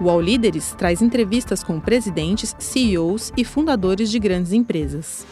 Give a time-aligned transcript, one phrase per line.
[0.00, 5.26] O All Líderes traz entrevistas com presidentes, CEOs e fundadores de grandes empresas.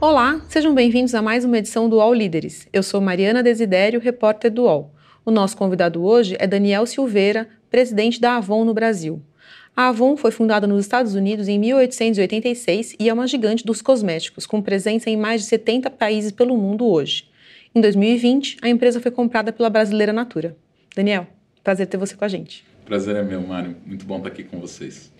[0.00, 2.66] Olá, sejam bem-vindos a mais uma edição do All Líderes.
[2.72, 4.94] Eu sou Mariana Desidério, repórter do All.
[5.22, 9.20] O nosso convidado hoje é Daniel Silveira, presidente da Avon no Brasil.
[9.76, 14.46] A Avon foi fundada nos Estados Unidos em 1886 e é uma gigante dos cosméticos,
[14.46, 17.28] com presença em mais de 70 países pelo mundo hoje.
[17.74, 20.56] Em 2020, a empresa foi comprada pela brasileira Natura.
[20.96, 21.26] Daniel,
[21.66, 22.64] prazer ter você com a gente.
[22.84, 23.76] Prazer é meu, Mário.
[23.84, 25.12] Muito bom estar aqui com vocês.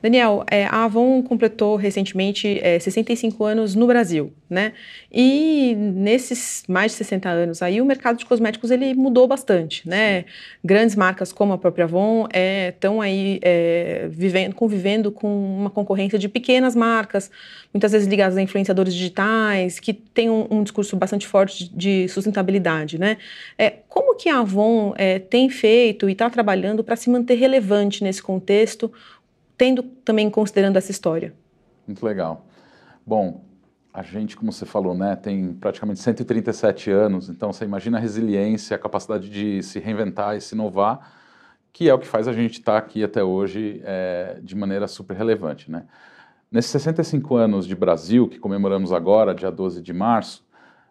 [0.00, 4.72] Daniel, é, a Avon completou recentemente é, 65 anos no Brasil, né?
[5.10, 10.24] E nesses mais de 60 anos aí o mercado de cosméticos ele mudou bastante, né?
[10.64, 12.28] Grandes marcas como a própria Avon
[12.68, 17.28] estão é, aí é, vivendo, convivendo com uma concorrência de pequenas marcas,
[17.74, 22.08] muitas vezes ligadas a influenciadores digitais, que têm um, um discurso bastante forte de, de
[22.08, 23.16] sustentabilidade, né?
[23.58, 28.04] É, como que a Avon é, tem feito e está trabalhando para se manter relevante
[28.04, 28.92] nesse contexto?
[29.58, 31.34] Tendo também considerando essa história.
[31.86, 32.46] Muito legal.
[33.04, 33.44] Bom,
[33.92, 38.76] a gente, como você falou, né, tem praticamente 137 anos, então você imagina a resiliência,
[38.76, 41.12] a capacidade de se reinventar e se inovar,
[41.72, 44.86] que é o que faz a gente estar tá aqui até hoje é, de maneira
[44.86, 45.70] super relevante.
[45.70, 45.84] Né?
[46.50, 50.46] Nesses 65 anos de Brasil, que comemoramos agora, dia 12 de março,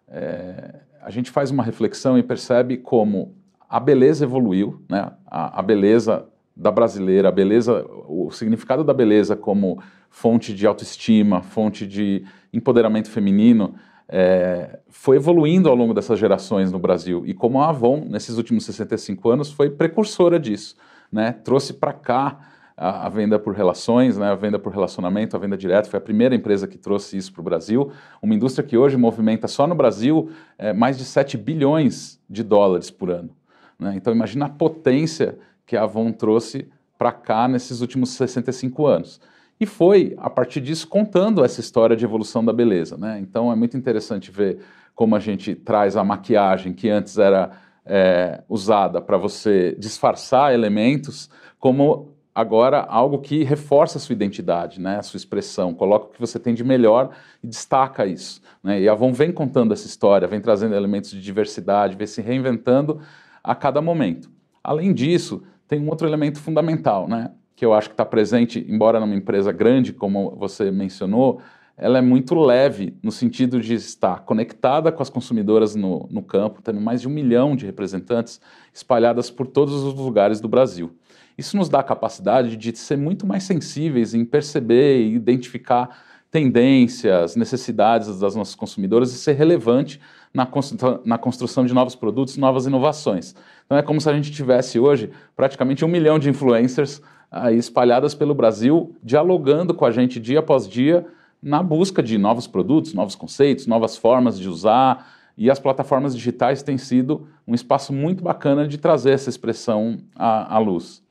[0.08, 3.36] é, a gente faz uma reflexão e percebe como
[3.70, 5.12] a beleza evoluiu, né?
[5.26, 11.42] a, a beleza da brasileira, a beleza, o significado da beleza como fonte de autoestima,
[11.42, 13.76] fonte de empoderamento feminino,
[14.10, 17.24] é, foi evoluindo ao longo dessas gerações no Brasil.
[17.26, 20.76] E como a Avon, nesses últimos 65 anos, foi precursora disso.
[21.12, 21.32] Né?
[21.32, 22.40] Trouxe para cá
[22.76, 24.28] a, a, venda por relações, né?
[24.28, 25.90] a venda por relacionamento, a venda direta.
[25.90, 27.92] Foi a primeira empresa que trouxe isso para o Brasil.
[28.22, 32.90] Uma indústria que hoje movimenta só no Brasil é, mais de 7 bilhões de dólares
[32.90, 33.30] por ano.
[33.78, 33.94] Né?
[33.96, 35.38] Então imagina a potência
[35.68, 39.22] que a Avon trouxe para cá nesses últimos 65 anos.
[39.60, 42.98] E foi, a partir disso, contando essa história de evolução da beleza.
[42.98, 43.20] Né?
[43.20, 44.60] Então é muito interessante ver
[44.96, 47.52] como a gente traz a maquiagem que antes era
[47.86, 54.98] é, usada para você disfarçar elementos, como agora algo que reforça a sua identidade, né,
[54.98, 57.10] a sua expressão, coloca o que você tem de melhor
[57.44, 58.42] e destaca isso.
[58.64, 58.82] Né?
[58.82, 63.02] E a Avon vem contando essa história, vem trazendo elementos de diversidade, vem se reinventando
[63.44, 64.30] a cada momento.
[64.64, 67.32] Além disso, tem um outro elemento fundamental, né?
[67.56, 71.42] Que eu acho que está presente, embora numa empresa grande, como você mencionou,
[71.76, 76.62] ela é muito leve no sentido de estar conectada com as consumidoras no, no campo,
[76.62, 78.42] tendo mais de um milhão de representantes
[78.74, 80.96] espalhadas por todos os lugares do Brasil.
[81.38, 87.36] Isso nos dá a capacidade de ser muito mais sensíveis em perceber e identificar tendências,
[87.36, 90.02] necessidades das nossas consumidoras e ser relevante
[90.38, 93.36] na, constru na construção de novos produtos, novas inovações.
[93.66, 98.14] Então é como se a gente tivesse hoje praticamente um milhão de influencers aí espalhadas
[98.14, 101.08] pelo Brasil, dialogando com a gente dia após dia
[101.42, 105.18] na busca de novos produtos, novos conceitos, novas formas de usar.
[105.36, 110.56] E as plataformas digitais têm sido um espaço muito bacana de trazer essa expressão à,
[110.56, 111.02] à luz.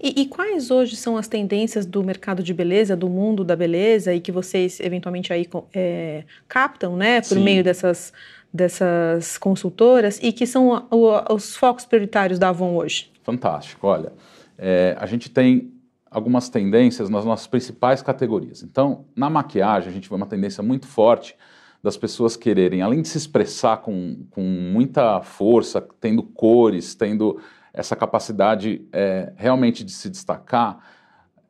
[0.00, 4.14] E, e, quais hoje são as tendências do mercado de beleza, do mundo da beleza,
[4.14, 7.42] e que vocês eventualmente aí é, captam, né, por Sim.
[7.42, 8.12] meio dessas,
[8.56, 10.88] dessas consultoras, e que são
[11.30, 13.12] os focos prioritários da Avon hoje?
[13.22, 13.86] Fantástico.
[13.86, 14.12] Olha,
[14.58, 15.72] é, a gente tem
[16.10, 18.62] algumas tendências nas nossas principais categorias.
[18.62, 21.36] Então, na maquiagem, a gente vê uma tendência muito forte
[21.82, 27.40] das pessoas quererem, além de se expressar com, com muita força, tendo cores, tendo
[27.72, 30.78] essa capacidade é, realmente de se destacar,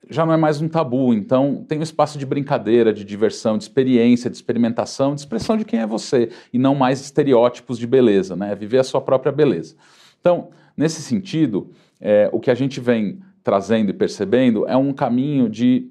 [0.09, 1.13] já não é mais um tabu.
[1.13, 5.65] Então, tem um espaço de brincadeira, de diversão, de experiência, de experimentação, de expressão de
[5.65, 8.55] quem é você, e não mais estereótipos de beleza, né?
[8.55, 9.75] Viver a sua própria beleza.
[10.21, 15.49] Então, nesse sentido, é, o que a gente vem trazendo e percebendo é um caminho
[15.49, 15.91] de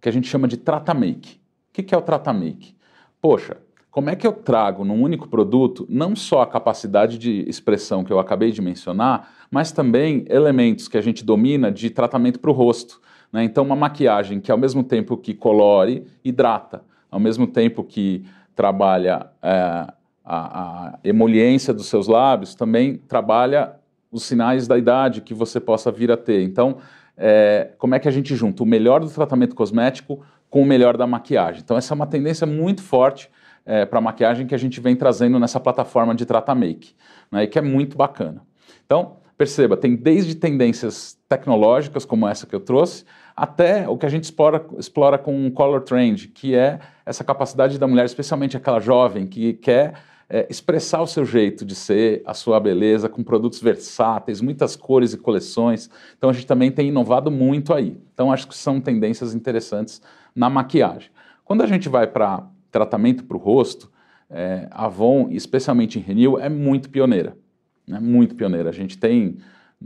[0.00, 1.36] que a gente chama de trata-make.
[1.70, 2.74] O que, que é o trata-make?
[3.20, 3.56] Poxa,
[3.90, 8.12] como é que eu trago num único produto não só a capacidade de expressão que
[8.12, 12.54] eu acabei de mencionar, mas também elementos que a gente domina de tratamento para o
[12.54, 13.00] rosto.
[13.32, 13.44] Né?
[13.44, 18.24] Então, uma maquiagem que, ao mesmo tempo que colore, hidrata, ao mesmo tempo que
[18.54, 19.92] trabalha é, a,
[20.24, 23.76] a emoliência dos seus lábios, também trabalha
[24.10, 26.42] os sinais da idade que você possa vir a ter.
[26.42, 26.78] Então,
[27.16, 30.96] é, como é que a gente junta o melhor do tratamento cosmético com o melhor
[30.96, 31.62] da maquiagem?
[31.64, 33.30] Então, essa é uma tendência muito forte
[33.64, 36.94] é, para maquiagem que a gente vem trazendo nessa plataforma de Trata Make,
[37.30, 38.42] né, e que é muito bacana.
[38.84, 43.04] Então, perceba, tem desde tendências tecnológicas, como essa que eu trouxe,
[43.36, 47.78] até o que a gente explora, explora com o Color Trend, que é essa capacidade
[47.78, 49.94] da mulher, especialmente aquela jovem que quer
[50.28, 55.12] é, expressar o seu jeito de ser, a sua beleza, com produtos versáteis, muitas cores
[55.12, 55.88] e coleções.
[56.16, 58.00] Então a gente também tem inovado muito aí.
[58.12, 60.02] Então acho que são tendências interessantes
[60.34, 61.10] na maquiagem.
[61.44, 63.90] Quando a gente vai para tratamento para o rosto,
[64.28, 67.36] é, Avon, especialmente em Renew, é muito pioneira.
[67.86, 68.00] Né?
[68.00, 68.68] Muito pioneira.
[68.68, 69.36] A gente tem,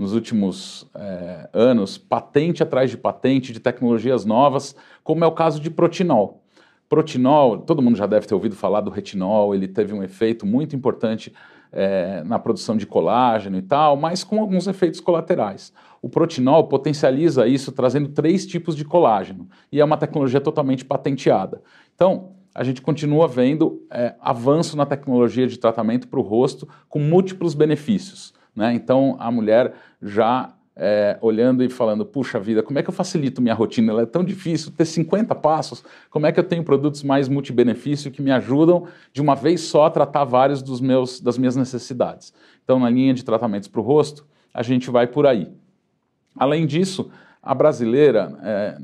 [0.01, 4.75] nos últimos é, anos, patente atrás de patente de tecnologias novas,
[5.05, 6.43] como é o caso de protinol.
[6.89, 10.75] Protinol, todo mundo já deve ter ouvido falar do retinol, ele teve um efeito muito
[10.75, 11.35] importante
[11.71, 15.71] é, na produção de colágeno e tal, mas com alguns efeitos colaterais.
[16.01, 21.61] O protinol potencializa isso trazendo três tipos de colágeno e é uma tecnologia totalmente patenteada.
[21.95, 26.99] Então, a gente continua vendo é, avanço na tecnologia de tratamento para o rosto com
[26.99, 28.40] múltiplos benefícios.
[28.55, 28.75] Né?
[28.75, 33.43] Então, a mulher já é, olhando e falando, puxa vida, como é que eu facilito
[33.43, 33.93] minha rotina?
[33.93, 38.11] Ela é tão difícil, ter 50 passos, como é que eu tenho produtos mais multibenefício
[38.11, 42.33] que me ajudam de uma vez só a tratar vários dos meus, das minhas necessidades?
[42.65, 45.53] Então, na linha de tratamentos para o rosto, a gente vai por aí.
[46.35, 47.11] Além disso,
[47.43, 48.79] a brasileira é,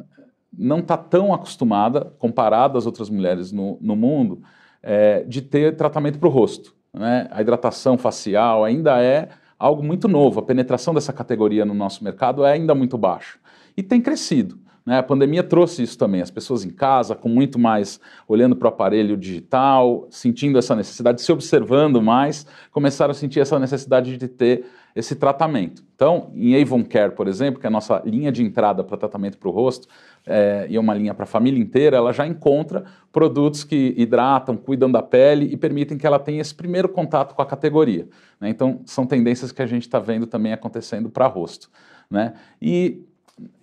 [0.52, 4.42] não está tão acostumada, comparada às outras mulheres no, no mundo,
[4.82, 6.74] é, de ter tratamento para o rosto.
[6.92, 7.26] Né?
[7.30, 10.40] A hidratação facial ainda é algo muito novo.
[10.40, 13.38] A penetração dessa categoria no nosso mercado é ainda muito baixa.
[13.76, 14.58] E tem crescido.
[14.86, 14.98] Né?
[14.98, 18.68] A pandemia trouxe isso também, as pessoas em casa, com muito mais olhando para o
[18.68, 24.64] aparelho digital, sentindo essa necessidade, se observando mais, começaram a sentir essa necessidade de ter
[24.94, 25.84] esse tratamento.
[25.94, 29.36] Então, em Avon Care, por exemplo, que é a nossa linha de entrada para tratamento
[29.36, 29.88] para o rosto,
[30.26, 34.56] é, e é uma linha para a família inteira, ela já encontra produtos que hidratam,
[34.56, 38.08] cuidam da pele e permitem que ela tenha esse primeiro contato com a categoria.
[38.40, 38.48] Né?
[38.48, 41.70] Então, são tendências que a gente está vendo também acontecendo para rosto.
[42.10, 42.34] Né?
[42.60, 43.04] E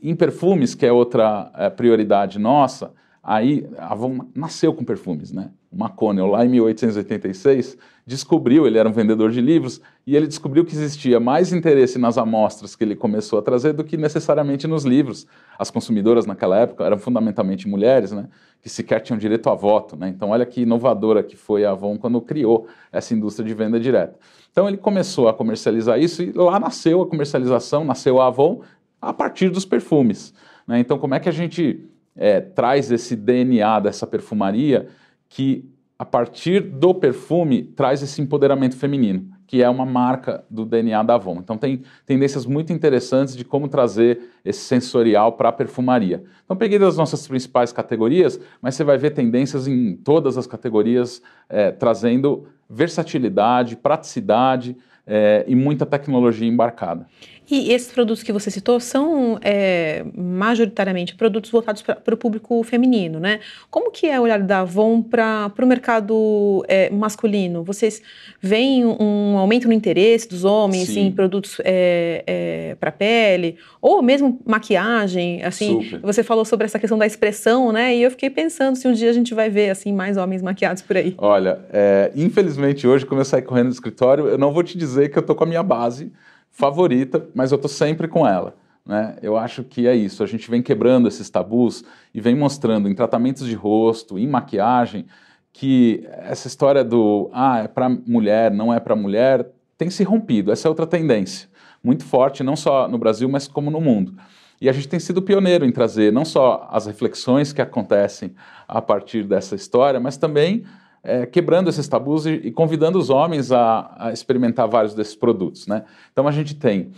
[0.02, 5.50] em perfumes, que é outra é, prioridade nossa, aí a Avon nasceu com perfumes, né?
[5.74, 10.74] McConnell, lá em 1886, descobriu, ele era um vendedor de livros, e ele descobriu que
[10.74, 15.26] existia mais interesse nas amostras que ele começou a trazer do que necessariamente nos livros.
[15.58, 18.28] As consumidoras naquela época eram fundamentalmente mulheres, né?
[18.62, 20.10] Que sequer tinham direito a voto, né?
[20.10, 24.18] Então olha que inovadora que foi a Avon quando criou essa indústria de venda direta.
[24.52, 28.62] Então ele começou a comercializar isso e lá nasceu a comercialização, nasceu a Avon
[29.02, 30.34] a partir dos perfumes.
[30.68, 30.80] Né?
[30.80, 34.90] Então como é que a gente é, traz esse DNA dessa perfumaria
[35.34, 41.02] que, a partir do perfume, traz esse empoderamento feminino, que é uma marca do DNA
[41.02, 41.40] da Avon.
[41.40, 46.24] Então, tem tendências muito interessantes de como trazer esse sensorial para a perfumaria.
[46.46, 51.20] Então, peguei das nossas principais categorias, mas você vai ver tendências em todas as categorias,
[51.50, 54.78] é, trazendo versatilidade, praticidade
[55.08, 57.08] é, e muita tecnologia embarcada.
[57.50, 63.20] E esses produtos que você citou são é, majoritariamente produtos voltados para o público feminino,
[63.20, 63.42] né?
[63.70, 67.64] Como que é o olhar da Avon para o mercado é, masculino?
[67.64, 68.02] Vocês
[68.42, 71.08] veem um aumento no interesse dos homens Sim.
[71.08, 73.58] em produtos é, é para pele?
[73.82, 75.44] Ou mesmo maquiagem?
[75.44, 76.00] Assim, Super.
[76.00, 77.94] você falou sobre essa questão da expressão, né?
[77.96, 80.82] E eu fiquei pensando se um dia a gente vai ver assim mais homens maquiados
[80.82, 81.14] por aí.
[81.18, 85.10] Olha, é, infelizmente hoje, como eu saí correndo do escritório, eu não vou te dizer
[85.10, 86.10] que eu tô com a minha base
[86.54, 88.56] favorita, mas eu estou sempre com ela.
[88.86, 89.18] Né?
[89.22, 90.24] Eu acho que é isso.
[90.24, 91.84] A gente vem quebrando esses tabus
[92.14, 95.06] e vem mostrando em tratamentos de rosto, em maquiagem,
[95.52, 100.52] que essa história do ah, é para mulher, não é para mulher, tem se rompido.
[100.52, 101.52] Essa é outra tendência
[101.84, 104.16] muito forte, não só no Brasil, mas como no mundo.
[104.62, 108.34] E a gente tem sido pioneiro em trazer não só as reflexões que acontecem
[108.66, 110.64] a partir dessa história, mas também
[111.04, 115.68] é, quebrando esses tabus e, e convidando os homens a, a, experimentar vários desses produtos.
[115.68, 115.84] Né?
[116.12, 116.92] Então a gente tem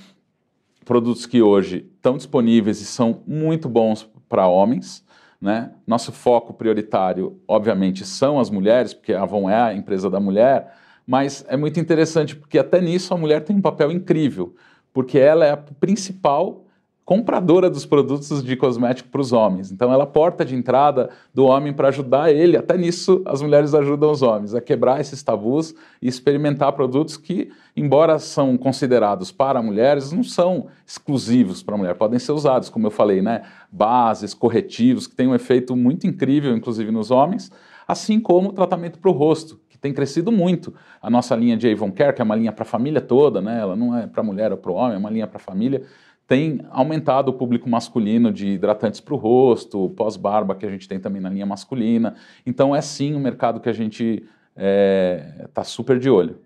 [0.85, 5.03] produtos que hoje estão disponíveis e são muito bons para homens.
[5.41, 5.71] Né?
[5.85, 10.73] Nosso foco prioritário, obviamente, são as mulheres, porque a Avon é a empresa da mulher,
[11.05, 14.55] mas é muito interessante porque até nisso a mulher tem um papel incrível,
[14.93, 16.64] porque ela é a principal
[17.05, 19.71] compradora dos produtos de cosmético para os homens.
[19.71, 22.57] Então, ela é a porta de entrada do homem para ajudar ele.
[22.57, 27.51] Até nisso, as mulheres ajudam os homens a quebrar esses tabus e experimentar produtos que,
[27.77, 31.93] embora são considerados para mulheres, não são exclusivos para a mulher.
[31.93, 33.43] Podem ser usados, como eu falei, né?
[33.71, 37.51] Bases, corretivos, que têm um efeito muito incrível, inclusive nos homens,
[37.87, 40.73] assim como o tratamento para o rosto, que tem crescido muito.
[40.99, 43.59] A nossa linha de Avon Care, que é uma linha para a família toda, né?
[43.59, 45.83] Ela não é para mulher ou para o homem, é uma linha para a família
[46.27, 50.99] tem aumentado o público masculino de hidratantes para o rosto, pós-barba, que a gente tem
[50.99, 52.15] também na linha masculina.
[52.45, 56.39] Então, é sim um mercado que a gente está é, tá super de olho.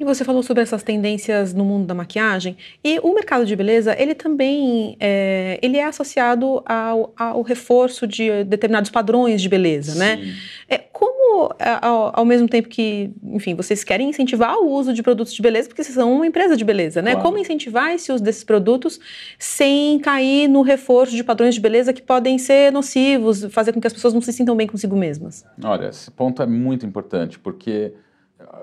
[0.00, 3.94] E você falou sobre essas tendências no mundo da maquiagem e o mercado de beleza
[3.98, 10.16] ele também é, ele é associado ao, ao, reforço de determinados padrões de beleza, né?
[10.16, 10.24] Sim.
[10.24, 10.34] né?
[10.68, 15.32] É, como ao, ao, mesmo tempo que, enfim, vocês querem incentivar o uso de produtos
[15.34, 17.12] de beleza porque vocês são uma empresa de beleza, né?
[17.12, 17.28] Claro.
[17.28, 18.98] Como incentivar esse uso desses produtos
[19.38, 23.86] sem cair no reforço de padrões de beleza que podem ser nocivos, fazer com que
[23.86, 25.44] as pessoas não se sintam bem consigo mesmas?
[25.62, 27.92] Olha, esse ponto é muito importante porque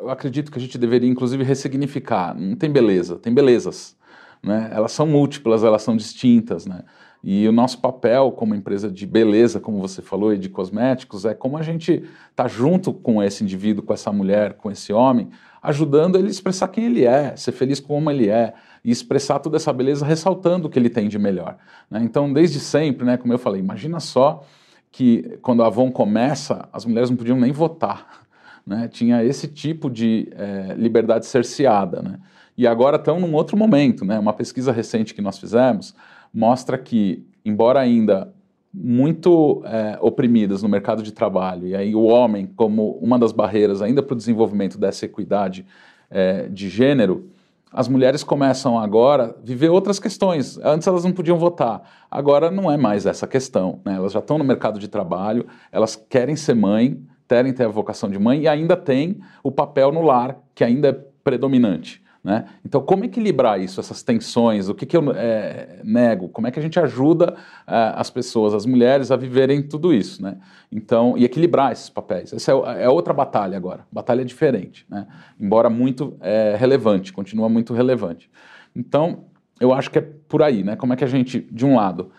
[0.01, 2.33] eu acredito que a gente deveria, inclusive, ressignificar.
[2.33, 3.95] Não tem beleza, tem belezas.
[4.41, 4.69] Né?
[4.74, 6.65] Elas são múltiplas, elas são distintas.
[6.65, 6.83] Né?
[7.24, 11.33] E o nosso papel como empresa de beleza, como você falou, e de cosméticos, é
[11.33, 15.29] como a gente está junto com esse indivíduo, com essa mulher, com esse homem,
[15.62, 19.57] ajudando ele a expressar quem ele é, ser feliz como ele é, e expressar toda
[19.57, 21.57] essa beleza ressaltando o que ele tem de melhor.
[21.91, 22.01] Né?
[22.01, 24.45] Então, desde sempre, né, como eu falei, imagina só
[24.91, 28.28] que quando a Avon começa, as mulheres não podiam nem votar
[28.69, 32.03] né, tinha esse tipo de é, liberdade cerceada.
[32.03, 32.19] Né?
[32.55, 34.05] E agora estão num outro momento.
[34.05, 34.19] Né?
[34.19, 35.95] Uma pesquisa recente que nós fizemos
[36.31, 38.31] mostra que, embora ainda
[38.71, 43.81] muito é, oprimidas no mercado de trabalho, e aí o homem como uma das barreiras
[43.81, 45.65] ainda para o desenvolvimento dessa equidade
[46.07, 47.27] é, de gênero,
[47.73, 50.59] as mulheres começam agora a viver outras questões.
[50.59, 53.79] Antes elas não podiam votar, agora não é mais essa questão.
[53.83, 53.95] Né?
[53.95, 58.09] Elas já estão no mercado de trabalho, elas querem ser mãe, querem ter a vocação
[58.09, 60.93] de mãe e ainda tem o papel no lar, que ainda é
[61.24, 62.03] predominante.
[62.21, 62.45] Né?
[62.65, 64.67] Então, como equilibrar isso, essas tensões?
[64.67, 66.27] O que, que eu é, nego?
[66.27, 70.21] Como é que a gente ajuda é, as pessoas, as mulheres, a viverem tudo isso?
[70.21, 70.38] Né?
[70.69, 72.33] Então, e equilibrar esses papéis.
[72.33, 73.86] Essa é, é outra batalha agora.
[73.89, 75.07] Batalha diferente, né?
[75.39, 78.29] embora muito é, relevante, continua muito relevante.
[78.75, 79.25] Então,
[79.62, 80.75] eu acho que é por aí, né?
[80.75, 82.12] Como é que a gente, de um lado,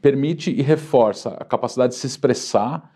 [0.00, 2.92] permite e reforça a capacidade de se expressar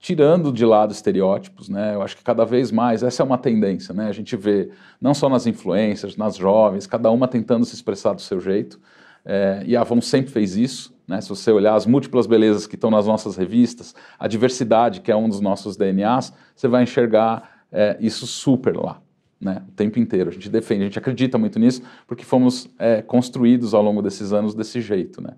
[0.00, 1.94] tirando de lado estereótipos, né?
[1.94, 4.08] Eu acho que cada vez mais essa é uma tendência, né?
[4.08, 8.22] A gente vê não só nas influências, nas jovens, cada uma tentando se expressar do
[8.22, 8.80] seu jeito.
[9.22, 11.20] É, e a Avon sempre fez isso, né?
[11.20, 15.16] Se você olhar as múltiplas belezas que estão nas nossas revistas, a diversidade que é
[15.16, 19.00] um dos nossos DNAs, você vai enxergar é, isso super lá.
[19.38, 20.28] Né, o tempo inteiro.
[20.28, 24.34] A gente defende, a gente acredita muito nisso, porque fomos é, construídos ao longo desses
[24.34, 25.22] anos desse jeito.
[25.22, 25.30] Né?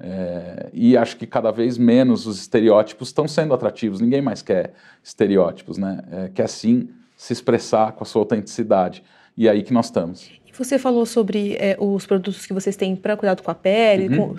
[0.00, 4.00] É, e acho que cada vez menos os estereótipos estão sendo atrativos.
[4.00, 6.00] Ninguém mais quer estereótipos, né?
[6.10, 9.02] É, quer sim se expressar com a sua autenticidade.
[9.36, 10.37] E é aí que nós estamos.
[10.58, 14.34] Você falou sobre é, os produtos que vocês têm para cuidado com a pele, uhum.
[14.34, 14.36] com,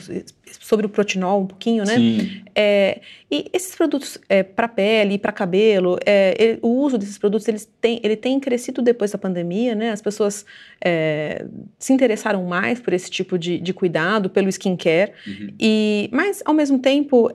[0.60, 1.96] sobre o protinol um pouquinho, né?
[1.96, 2.42] Sim.
[2.54, 3.00] É,
[3.32, 5.98] e esses produtos é, para pele e para cabelo,
[6.38, 9.92] ele, o uso desses produtos eles tem, ele tem crescido depois da pandemia, né?
[9.92, 10.46] As pessoas
[11.78, 15.12] se interessaram mais por esse tipo de, de cuidado, pelo skincare.
[15.26, 15.54] Uhum.
[15.60, 17.32] E, mas, ao mesmo tempo,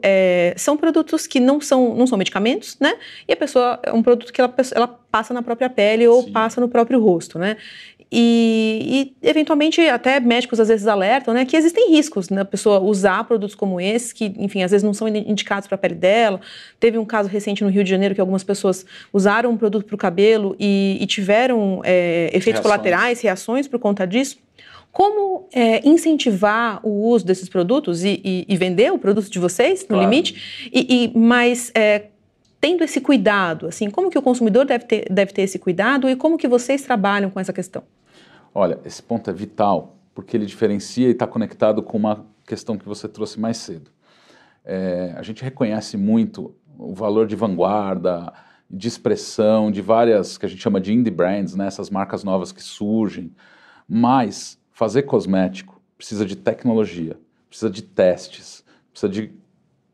[0.57, 2.95] são produtos que não são, não são medicamentos, né?
[3.27, 6.33] E a pessoa é um produto que ela, ela passa na própria pele ou Sim.
[6.33, 7.57] passa no próprio rosto, né?
[8.17, 12.79] E, e, eventualmente, até médicos às vezes alertam né, que existem riscos na né, pessoa
[12.79, 16.41] usar produtos como esse, que, enfim, às vezes não são indicados para a pele dela.
[16.79, 19.97] Teve um caso recente no Rio de Janeiro que algumas pessoas usaram um produto para
[19.97, 22.63] o cabelo e, e tiveram é, efeitos reações.
[22.63, 24.39] colaterais, reações por conta disso.
[24.93, 29.89] Como é, incentivar o uso desses produtos e, e, vender o produto de vocês, no
[29.89, 30.05] claro.
[30.09, 32.05] limite, e, mas é,
[32.61, 36.15] tendo esse cuidado, assim, como que o consumidor deve ter, deve ter esse cuidado e
[36.15, 37.83] como que vocês trabalham com essa questão?
[38.57, 42.87] Olha, esse ponto é vital, porque ele diferencia e está conectado com uma questão que
[42.87, 43.91] você trouxe mais cedo.
[44.65, 48.33] É, a gente reconhece muito o valor de vanguarda,
[48.71, 52.53] de expressão, de várias que a gente chama de indie brands, né, essas marcas novas
[52.53, 53.35] que surgem,
[53.89, 57.19] mas fazer cosmético precisa de tecnologia,
[57.49, 59.33] precisa de testes, precisa de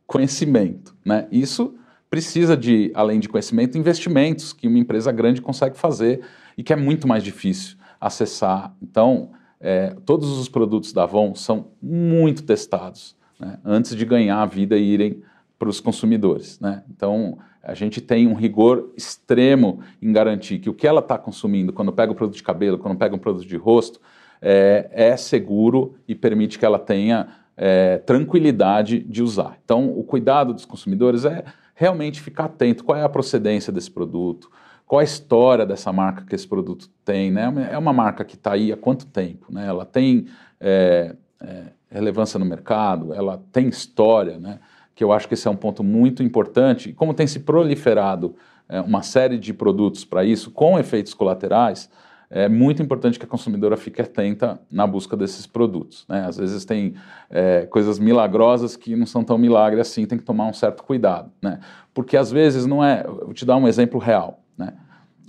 [0.07, 0.95] conhecimento.
[1.03, 1.27] Né?
[1.33, 1.75] Isso
[2.11, 6.21] precisa de, além de conhecimento, investimentos que uma empresa grande consegue fazer
[6.59, 8.75] e que é muito mais difícil acessar.
[8.83, 9.31] Então,
[9.61, 14.77] é, todos os produtos da Avon são muito testados né, antes de ganhar a vida
[14.77, 15.23] e irem
[15.59, 16.59] para os consumidores.
[16.59, 16.83] Né?
[16.91, 21.73] Então, a gente tem um rigor extremo em garantir que o que ela está consumindo,
[21.73, 24.01] quando pega o produto de cabelo, quando pega um produto de rosto,
[24.41, 29.59] é, é seguro e permite que ela tenha é, tranquilidade de usar.
[29.63, 34.51] Então, o cuidado dos consumidores é realmente ficar atento qual é a procedência desse produto,
[34.91, 37.69] qual a história dessa marca que esse produto tem, né?
[37.71, 39.65] É uma marca que está aí há quanto tempo, né?
[39.65, 40.27] Ela tem
[40.59, 44.59] é, é, relevância no mercado, ela tem história, né?
[44.93, 46.91] Que eu acho que esse é um ponto muito importante.
[46.91, 48.35] E como tem se proliferado
[48.69, 51.89] é, uma série de produtos para isso, com efeitos colaterais,
[52.29, 56.05] é muito importante que a consumidora fique atenta na busca desses produtos.
[56.09, 56.27] Né?
[56.27, 56.95] Às vezes tem
[57.31, 61.31] é, coisas milagrosas que não são tão milagres assim, tem que tomar um certo cuidado.
[61.41, 61.61] Né?
[61.95, 63.05] Porque às vezes não é.
[63.05, 64.40] Vou te dar um exemplo real.
[64.61, 64.75] Né?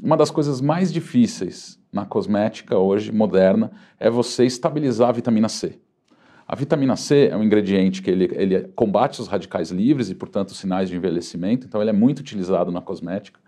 [0.03, 5.79] uma das coisas mais difíceis na cosmética hoje, moderna, é você estabilizar a vitamina C.
[6.47, 10.49] A vitamina C é um ingrediente que ele, ele combate os radicais livres e, portanto,
[10.49, 13.39] os sinais de envelhecimento, então ele é muito utilizado na cosmética,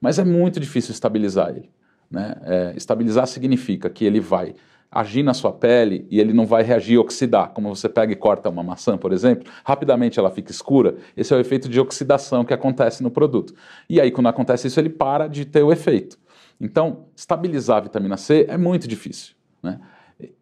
[0.00, 1.70] mas é muito difícil estabilizar ele.
[2.10, 2.36] Né?
[2.42, 4.54] É, estabilizar significa que ele vai
[4.98, 7.50] agir na sua pele e ele não vai reagir oxidar.
[7.50, 10.96] Como você pega e corta uma maçã, por exemplo, rapidamente ela fica escura.
[11.14, 13.54] Esse é o efeito de oxidação que acontece no produto.
[13.90, 16.18] E aí, quando acontece isso, ele para de ter o efeito.
[16.58, 19.34] Então, estabilizar a vitamina C é muito difícil.
[19.62, 19.78] Né?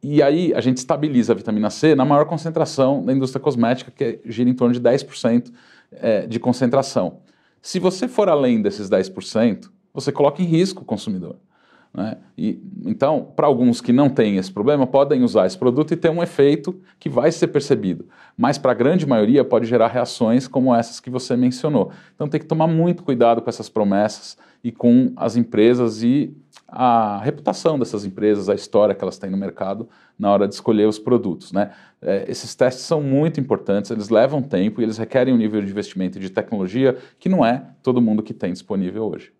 [0.00, 4.20] E aí, a gente estabiliza a vitamina C na maior concentração da indústria cosmética, que
[4.24, 5.52] gira em torno de 10%
[5.90, 7.18] é, de concentração.
[7.60, 11.36] Se você for além desses 10%, você coloca em risco o consumidor.
[11.94, 12.16] Né?
[12.36, 16.10] E, então, para alguns que não têm esse problema, podem usar esse produto e ter
[16.10, 18.06] um efeito que vai ser percebido.
[18.36, 21.92] Mas para a grande maioria pode gerar reações como essas que você mencionou.
[22.14, 26.36] Então tem que tomar muito cuidado com essas promessas e com as empresas e
[26.66, 30.88] a reputação dessas empresas, a história que elas têm no mercado na hora de escolher
[30.88, 31.52] os produtos.
[31.52, 31.70] Né?
[32.02, 35.70] É, esses testes são muito importantes, eles levam tempo e eles requerem um nível de
[35.70, 39.32] investimento e de tecnologia que não é todo mundo que tem disponível hoje.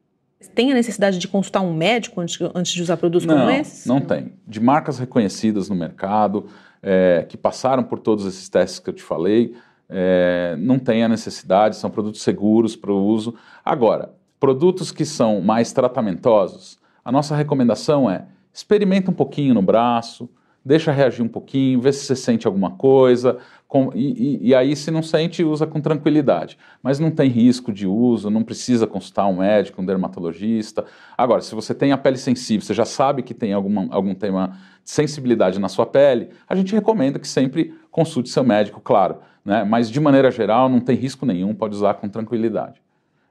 [0.54, 3.86] Tem a necessidade de consultar um médico antes, antes de usar produtos não, como esses?
[3.86, 4.32] Não tem.
[4.46, 6.46] De marcas reconhecidas no mercado,
[6.82, 9.54] é, que passaram por todos esses testes que eu te falei,
[9.88, 13.34] é, não tem a necessidade, são produtos seguros para o uso.
[13.64, 20.28] Agora, produtos que são mais tratamentosos, a nossa recomendação é experimenta um pouquinho no braço,
[20.64, 24.90] deixa reagir um pouquinho, vê se você sente alguma coisa, com, e, e, aí se
[24.90, 26.56] não sente, usa com tranquilidade.
[26.82, 30.84] Mas não tem risco de uso, não precisa consultar um médico, um dermatologista.
[31.16, 34.56] Agora, se você tem a pele sensível, você já sabe que tem alguma, algum tema
[34.84, 39.16] de sensibilidade na sua pele, a gente recomenda que sempre consulte seu médico, claro.
[39.44, 39.64] Né?
[39.64, 42.83] Mas de maneira geral, não tem risco nenhum, pode usar com tranquilidade.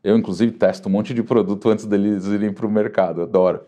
[0.03, 3.62] Eu, inclusive, testo um monte de produto antes deles irem para o mercado, adoro.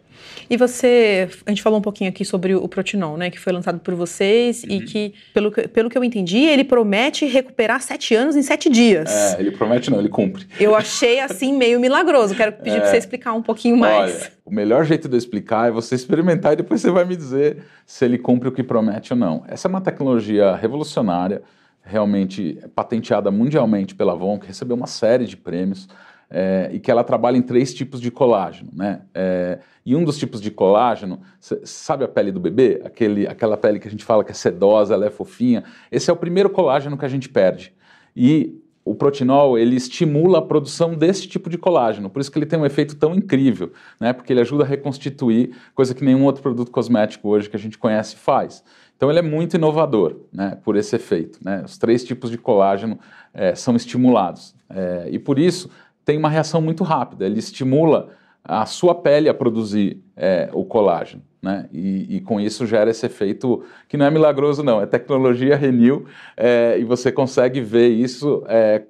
[0.50, 3.80] E você, a gente falou um pouquinho aqui sobre o Protinol, né, que foi lançado
[3.80, 4.72] por vocês uhum.
[4.72, 8.70] e que, pelo, que, pelo que eu entendi, ele promete recuperar sete anos em sete
[8.70, 9.10] dias.
[9.10, 10.46] É, ele promete não, ele cumpre.
[10.60, 12.36] Eu achei, assim, meio milagroso.
[12.36, 14.16] Quero pedir é, para você explicar um pouquinho mais.
[14.16, 17.16] Olha, o melhor jeito de eu explicar é você experimentar e depois você vai me
[17.16, 19.46] dizer se ele cumpre o que promete ou não.
[19.48, 21.42] Essa é uma tecnologia revolucionária,
[21.82, 25.88] realmente patenteada mundialmente pela Avon, que recebeu uma série de prêmios
[26.30, 29.02] é, e que ela trabalha em três tipos de colágeno, né?
[29.14, 31.22] É, e um dos tipos de colágeno,
[31.64, 32.82] sabe a pele do bebê?
[32.84, 35.64] Aquele, aquela pele que a gente fala que é sedosa, ela é fofinha.
[35.92, 37.74] Esse é o primeiro colágeno que a gente perde.
[38.16, 42.46] E o protinol, ele estimula a produção desse tipo de colágeno, por isso que ele
[42.46, 44.14] tem um efeito tão incrível, né?
[44.14, 47.80] Porque ele ajuda a reconstituir, coisa que nenhum outro produto cosmético hoje que a gente
[47.80, 48.64] conhece faz.
[48.96, 50.58] Então ele é muito inovador, né?
[50.64, 51.64] Por esse efeito, né?
[51.66, 53.00] Os três tipos de colágeno
[53.34, 54.56] é, são estimulados.
[54.70, 55.70] É, e por isso
[56.06, 58.12] tem uma reação muito rápida, ele estimula
[58.44, 61.24] a sua pele a produzir é, o colágeno.
[61.42, 61.68] Né?
[61.72, 66.06] E, e, com isso gera esse efeito que não é milagroso, não, é tecnologia Renew
[66.36, 68.44] é, e você consegue ver isso.
[68.48, 68.84] É,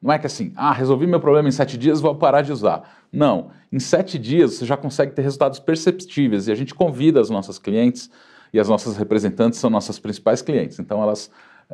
[0.00, 3.04] não é que assim, ah, resolvi meu problema em sete dias, vou parar de usar.
[3.12, 7.30] Não, em sete dias você já consegue ter resultados perceptíveis e a gente convida as
[7.30, 8.10] nossas clientes
[8.52, 11.30] e as nossas representantes são nossas principais clientes, então elas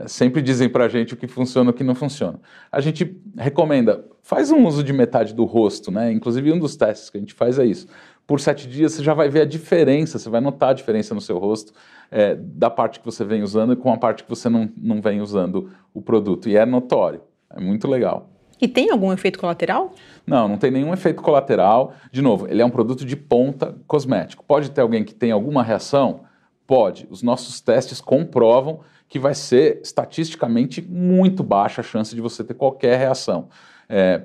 [0.06, 2.40] sempre dizem para a gente o que funciona e o que não funciona.
[2.70, 6.10] A gente recomenda, faz um uso de metade do rosto, né?
[6.10, 7.86] Inclusive um dos testes que a gente faz é isso.
[8.26, 11.20] Por sete dias você já vai ver a diferença, você vai notar a diferença no
[11.20, 11.72] seu rosto
[12.10, 15.00] é, da parte que você vem usando e com a parte que você não, não
[15.00, 16.48] vem usando o produto.
[16.48, 18.30] E é notório, é muito legal.
[18.60, 19.92] E tem algum efeito colateral?
[20.26, 21.92] Não, não tem nenhum efeito colateral.
[22.10, 24.44] De novo, ele é um produto de ponta cosmético.
[24.44, 26.20] Pode ter alguém que tem alguma reação?
[26.66, 27.06] Pode.
[27.10, 32.54] Os nossos testes comprovam que vai ser estatisticamente muito baixa a chance de você ter
[32.54, 33.48] qualquer reação.
[33.88, 34.22] É,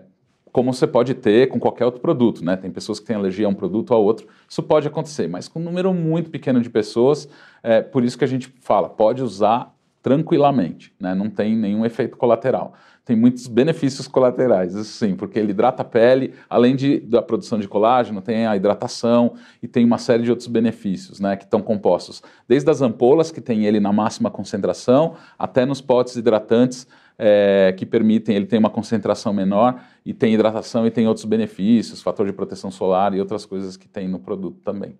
[0.52, 2.58] como você pode ter com qualquer outro produto, né?
[2.58, 5.48] Tem pessoas que têm alergia a um produto ou a outro, isso pode acontecer, mas
[5.48, 7.30] com um número muito pequeno de pessoas,
[7.62, 11.14] é por isso que a gente fala, pode usar tranquilamente, né?
[11.14, 12.74] Não tem nenhum efeito colateral
[13.10, 17.58] tem muitos benefícios colaterais, isso sim, porque ele hidrata a pele, além de, da produção
[17.58, 21.60] de colágeno, tem a hidratação e tem uma série de outros benefícios, né, que estão
[21.60, 26.86] compostos, desde as ampolas, que tem ele na máxima concentração, até nos potes hidratantes,
[27.18, 32.04] é, que permitem, ele tem uma concentração menor e tem hidratação e tem outros benefícios,
[32.04, 34.96] fator de proteção solar e outras coisas que tem no produto também.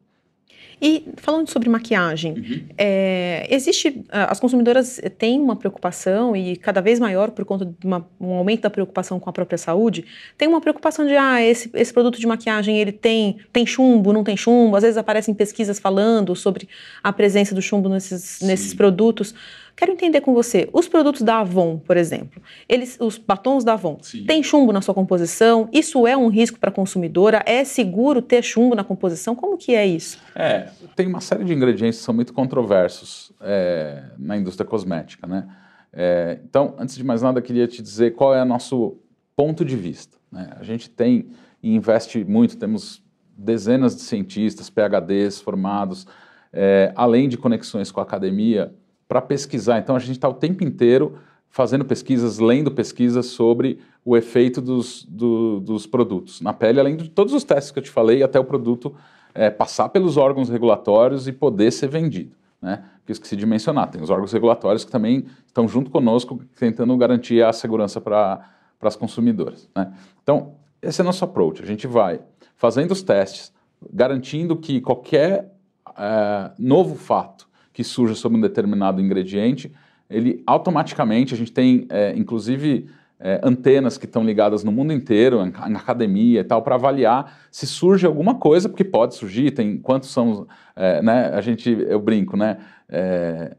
[0.82, 2.62] E falando sobre maquiagem, uhum.
[2.78, 4.02] é, existe.
[4.10, 8.62] As consumidoras têm uma preocupação, e cada vez maior por conta de uma, um aumento
[8.62, 10.06] da preocupação com a própria saúde,
[10.38, 14.24] tem uma preocupação de, ah, esse, esse produto de maquiagem ele tem, tem chumbo, não
[14.24, 14.76] tem chumbo.
[14.76, 16.70] Às vezes aparecem pesquisas falando sobre
[17.04, 19.34] a presença do chumbo nesses, nesses produtos.
[19.80, 23.98] Quero entender com você, os produtos da Avon, por exemplo, eles, os batons da Avon,
[24.02, 24.26] Sim.
[24.26, 25.70] tem chumbo na sua composição?
[25.72, 27.42] Isso é um risco para a consumidora?
[27.46, 29.34] É seguro ter chumbo na composição?
[29.34, 30.20] Como que é isso?
[30.36, 35.48] É, tem uma série de ingredientes que são muito controversos é, na indústria cosmética, né?
[35.94, 38.98] É, então, antes de mais nada, queria te dizer qual é o nosso
[39.34, 40.18] ponto de vista.
[40.30, 40.50] Né?
[40.60, 41.30] A gente tem
[41.64, 43.02] e investe muito, temos
[43.38, 46.06] dezenas de cientistas, PhDs formados,
[46.52, 48.74] é, além de conexões com a academia,
[49.10, 49.80] para pesquisar.
[49.80, 51.18] Então a gente está o tempo inteiro
[51.50, 57.10] fazendo pesquisas, lendo pesquisas sobre o efeito dos, do, dos produtos na pele, além de
[57.10, 58.96] todos os testes que eu te falei, até o produto
[59.34, 62.36] é, passar pelos órgãos regulatórios e poder ser vendido.
[62.62, 62.84] Né?
[63.04, 66.96] Que eu esqueci de mencionar, tem os órgãos regulatórios que também estão junto conosco tentando
[66.96, 68.48] garantir a segurança para
[68.80, 69.68] as consumidoras.
[69.76, 69.92] Né?
[70.22, 71.64] Então, esse é nosso approach.
[71.64, 72.20] A gente vai
[72.56, 73.52] fazendo os testes,
[73.92, 75.52] garantindo que qualquer
[75.98, 77.49] é, novo fato
[77.80, 79.72] que surja sobre um determinado ingrediente,
[80.10, 85.46] ele automaticamente, a gente tem é, inclusive é, antenas que estão ligadas no mundo inteiro,
[85.46, 90.10] na academia e tal, para avaliar se surge alguma coisa, porque pode surgir, tem quantos
[90.10, 92.58] são, é, né, a gente, eu brinco, né,
[92.90, 93.56] é,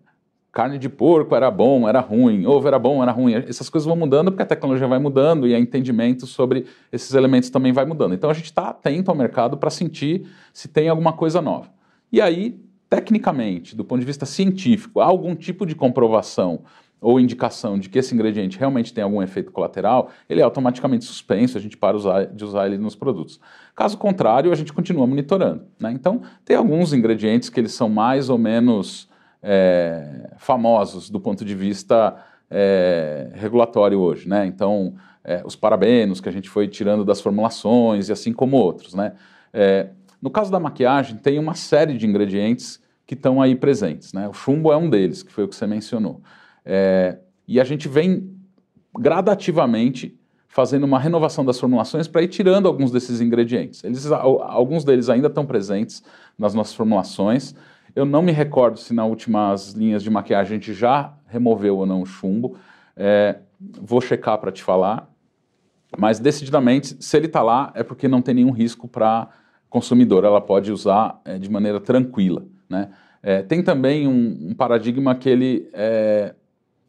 [0.52, 3.32] carne de porco era bom, era ruim, ovo era bom, era ruim.
[3.32, 7.48] Essas coisas vão mudando porque a tecnologia vai mudando e o entendimento sobre esses elementos
[7.48, 8.12] também vai mudando.
[8.12, 11.70] Então a gente está atento ao mercado para sentir se tem alguma coisa nova.
[12.12, 16.62] E aí, tecnicamente, do ponto de vista científico, há algum tipo de comprovação
[17.00, 21.56] ou indicação de que esse ingrediente realmente tem algum efeito colateral, ele é automaticamente suspenso,
[21.56, 23.40] a gente para usar, de usar ele nos produtos.
[23.74, 25.64] Caso contrário, a gente continua monitorando.
[25.78, 25.92] Né?
[25.92, 29.08] Então, tem alguns ingredientes que eles são mais ou menos
[29.42, 32.16] é, famosos do ponto de vista
[32.50, 34.44] é, regulatório hoje, né?
[34.44, 38.92] Então, é, os parabenos que a gente foi tirando das formulações e assim como outros,
[38.92, 39.12] né?
[39.52, 39.88] É,
[40.20, 42.79] no caso da maquiagem, tem uma série de ingredientes
[43.10, 44.28] que estão aí presentes, né?
[44.28, 46.22] O chumbo é um deles, que foi o que você mencionou.
[46.64, 48.32] É, e a gente vem
[48.96, 53.82] gradativamente fazendo uma renovação das formulações para ir tirando alguns desses ingredientes.
[53.82, 56.04] Eles, alguns deles ainda estão presentes
[56.38, 57.52] nas nossas formulações,
[57.96, 61.86] eu não me recordo se nas últimas linhas de maquiagem a gente já removeu ou
[61.86, 62.58] não o chumbo.
[62.96, 65.10] É, vou checar para te falar.
[65.98, 69.26] Mas decididamente, se ele está lá, é porque não tem nenhum risco para
[69.68, 70.22] consumidor.
[70.22, 72.44] Ela pode usar é, de maneira tranquila.
[72.70, 72.88] Né?
[73.22, 76.34] É, tem também um, um, paradigma que ele é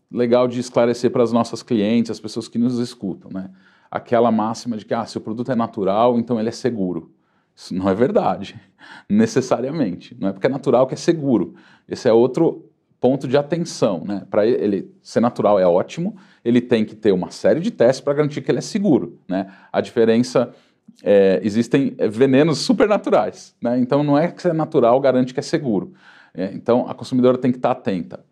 [0.10, 3.32] legal de esclarecer para as nossas clientes, as pessoas que nos escutam.
[3.32, 3.50] Né?
[3.90, 7.12] Aquela máxima de que ah, se o produto é natural, então ele é seguro.
[7.56, 8.60] Isso não é verdade,
[9.10, 10.16] necessariamente.
[10.20, 11.56] Não é porque é natural que é seguro.
[11.88, 14.04] Esse é outro ponto de atenção.
[14.06, 14.26] Né?
[14.30, 16.16] Para ele ser natural é ótimo,
[16.46, 19.20] ele tem que ter uma série de testes para garantir que ele é seguro.
[19.28, 19.52] Né?
[19.74, 20.54] A diferença
[21.04, 23.56] é, existem venenos supernaturais.
[23.62, 23.80] Né?
[23.80, 25.94] Então não é que é natural garante que é seguro.
[26.34, 28.24] É, então a consumidora tem que estar atenta,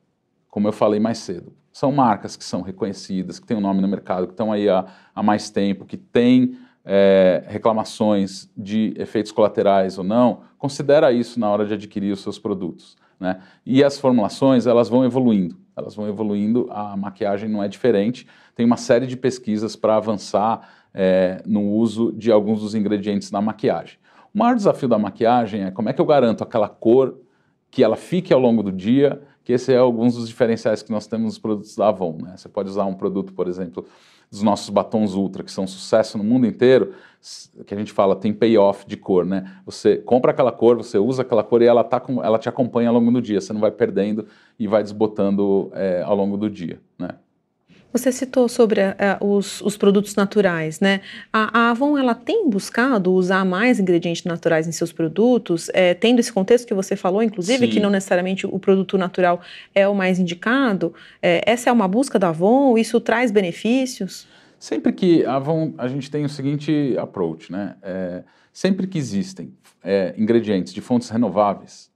[0.50, 1.54] como eu falei mais cedo.
[1.72, 4.86] São marcas que são reconhecidas, que têm um nome no mercado, que estão aí há,
[5.14, 11.50] há mais tempo, que têm é, reclamações de efeitos colaterais ou não, considera isso na
[11.50, 12.98] hora de adquirir os seus produtos.
[13.20, 13.40] Né?
[13.66, 18.66] E as formulações, elas vão evoluindo, elas vão evoluindo, a maquiagem não é diferente, tem
[18.66, 23.98] uma série de pesquisas para avançar é, no uso de alguns dos ingredientes na maquiagem.
[24.34, 27.18] O maior desafio da maquiagem é como é que eu garanto aquela cor
[27.72, 31.08] que ela fique ao longo do dia, que esse é alguns dos diferenciais que nós
[31.08, 32.18] temos nos produtos da Avon.
[32.22, 32.34] Né?
[32.36, 33.86] Você pode usar um produto, por exemplo,
[34.30, 36.94] dos nossos batons Ultra, que são um sucesso no mundo inteiro,
[37.66, 39.60] que a gente fala tem payoff de cor, né?
[39.66, 42.90] Você compra aquela cor, você usa aquela cor e ela, tá com, ela te acompanha
[42.90, 46.50] ao longo do dia, você não vai perdendo e vai desbotando é, ao longo do
[46.50, 47.10] dia, né?
[47.92, 51.02] Você citou sobre uh, os, os, produtos naturais, né?
[51.34, 56.20] A, a, Avon ela tem buscado usar mais ingredientes naturais em seus produtos, é, tendo
[56.20, 57.72] esse contexto que você falou, inclusive, Sim.
[57.74, 59.42] que não necessariamente o produto natural
[59.74, 60.94] é o mais indicado.
[61.20, 62.78] É, essa é uma busca da Avon?
[62.78, 64.28] Isso traz benefícios?
[64.60, 67.76] Sempre que a Avon, a gente tem o seguinte approach, né?
[67.82, 68.24] É,
[68.54, 69.54] sempre que existem
[70.18, 71.90] ingredientes de fontes renováveis,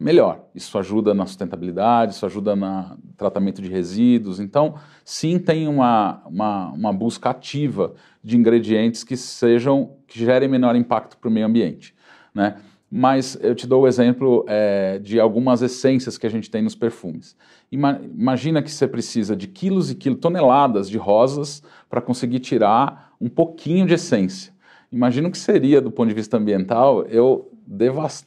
[0.00, 0.46] melhor.
[0.54, 4.40] Isso ajuda na sustentabilidade, isso ajuda no tratamento de resíduos.
[4.40, 10.74] Então, sim, tem uma, uma, uma busca ativa de ingredientes que sejam que gerem menor
[10.74, 11.94] impacto para o meio ambiente,
[12.34, 12.56] né?
[12.92, 16.74] Mas eu te dou o exemplo é, de algumas essências que a gente tem nos
[16.74, 17.36] perfumes.
[17.70, 23.12] Ima imagina que você precisa de quilos e quilos, toneladas de rosas para conseguir tirar
[23.20, 24.52] um pouquinho de essência.
[24.90, 27.49] Imagina o que seria, do ponto de vista ambiental, eu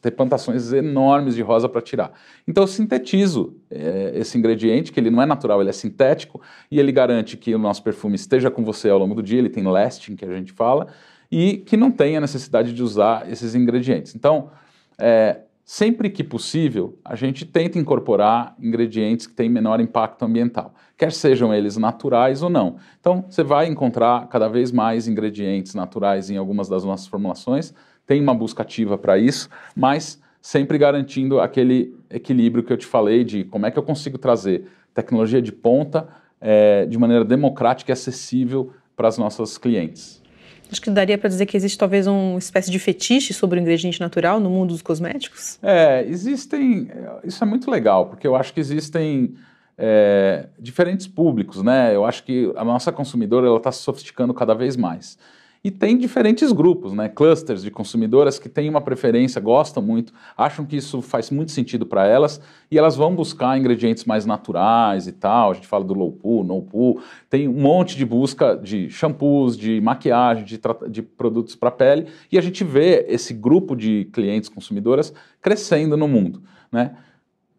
[0.01, 2.13] ter plantações enormes de rosa para tirar.
[2.47, 6.79] Então eu sintetizo é, esse ingrediente, que ele não é natural, ele é sintético, e
[6.79, 9.63] ele garante que o nosso perfume esteja com você ao longo do dia, ele tem
[9.63, 10.87] lasting, que a gente fala,
[11.31, 14.15] e que não tenha necessidade de usar esses ingredientes.
[14.15, 14.49] Então,
[14.97, 21.11] é, sempre que possível, a gente tenta incorporar ingredientes que têm menor impacto ambiental, quer
[21.11, 22.77] sejam eles naturais ou não.
[22.99, 27.73] Então, você vai encontrar cada vez mais ingredientes naturais em algumas das nossas formulações,
[28.05, 33.23] tem uma busca ativa para isso, mas sempre garantindo aquele equilíbrio que eu te falei
[33.23, 36.07] de como é que eu consigo trazer tecnologia de ponta
[36.39, 40.21] é, de maneira democrática e acessível para as nossas clientes.
[40.69, 43.99] Acho que daria para dizer que existe talvez uma espécie de fetiche sobre o ingrediente
[43.99, 45.59] natural no mundo dos cosméticos?
[45.61, 46.89] É, existem.
[47.23, 49.35] Isso é muito legal, porque eu acho que existem
[49.77, 51.95] é, diferentes públicos, né?
[51.95, 55.17] Eu acho que a nossa consumidora está se sofisticando cada vez mais.
[55.63, 60.65] E tem diferentes grupos, né, clusters de consumidoras que têm uma preferência, gostam muito, acham
[60.65, 65.13] que isso faz muito sentido para elas e elas vão buscar ingredientes mais naturais e
[65.13, 65.51] tal.
[65.51, 69.57] A gente fala do low poo, no poo, tem um monte de busca de shampoos,
[69.57, 74.49] de maquiagem, de, de produtos para pele e a gente vê esse grupo de clientes
[74.49, 76.97] consumidoras crescendo no mundo, né?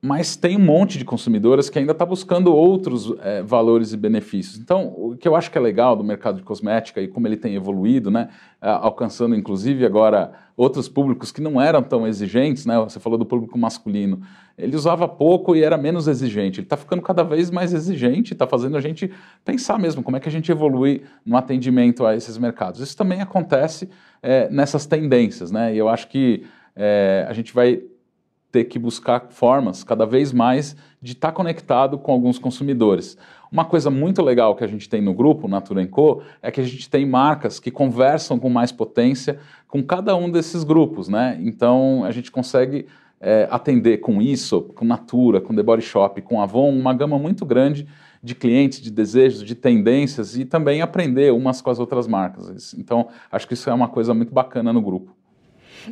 [0.06, 4.58] Mas tem um monte de consumidoras que ainda está buscando outros é, valores e benefícios.
[4.58, 7.38] Então, o que eu acho que é legal do mercado de cosmética e como ele
[7.38, 8.28] tem evoluído, né,
[8.60, 13.58] alcançando inclusive agora outros públicos que não eram tão exigentes, né, você falou do público
[13.58, 14.20] masculino,
[14.58, 16.60] ele usava pouco e era menos exigente.
[16.60, 19.10] Ele está ficando cada vez mais exigente, está fazendo a gente
[19.42, 22.78] pensar mesmo como é que a gente evolui no atendimento a esses mercados.
[22.78, 23.88] Isso também acontece
[24.22, 26.44] é, nessas tendências, né, e eu acho que
[26.76, 27.80] é, a gente vai
[28.54, 33.18] ter que buscar formas cada vez mais de estar tá conectado com alguns consumidores.
[33.50, 36.64] Uma coisa muito legal que a gente tem no grupo Natura Co é que a
[36.64, 41.36] gente tem marcas que conversam com mais potência com cada um desses grupos, né?
[41.40, 42.86] Então a gente consegue
[43.20, 47.44] é, atender com isso, com Natura, com The Body Shop, com Avon, uma gama muito
[47.44, 47.88] grande
[48.22, 52.72] de clientes, de desejos, de tendências e também aprender umas com as outras marcas.
[52.74, 55.13] Então acho que isso é uma coisa muito bacana no grupo.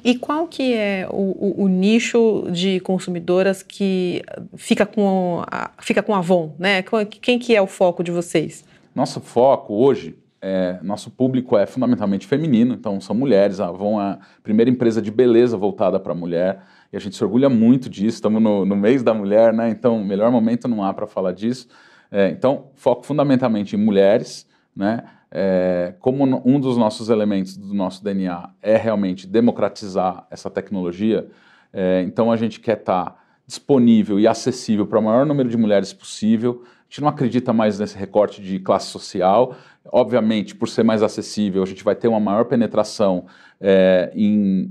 [0.05, 4.23] E qual que é o, o, o, nicho de consumidoras que
[4.57, 6.83] fica com a, fica com Avon, né?
[7.21, 8.65] Quem que é o foco de vocês?
[8.95, 13.61] Nosso foco hoje, é, nosso público é fundamentalmente feminino, então são mulheres.
[13.61, 16.61] A Avon é a primeira empresa de beleza voltada para a mulher
[16.93, 18.17] e a gente se orgulha muito disso.
[18.17, 19.71] Estamos no, no mês da mulher, né?
[19.71, 21.69] Então, melhor momento não há para falar disso.
[22.11, 25.05] É, então, foco fundamentalmente em mulheres, né?
[25.35, 31.27] É, como um dos nossos elementos do nosso DNA é realmente democratizar essa tecnologia,
[31.73, 33.17] é, então a gente quer estar tá
[33.47, 36.63] disponível e acessível para o maior número de mulheres possível.
[36.65, 39.57] A gente não acredita mais nesse recorte de classe social.
[39.91, 43.25] Obviamente, por ser mais acessível, a gente vai ter uma maior penetração
[43.59, 44.71] é, em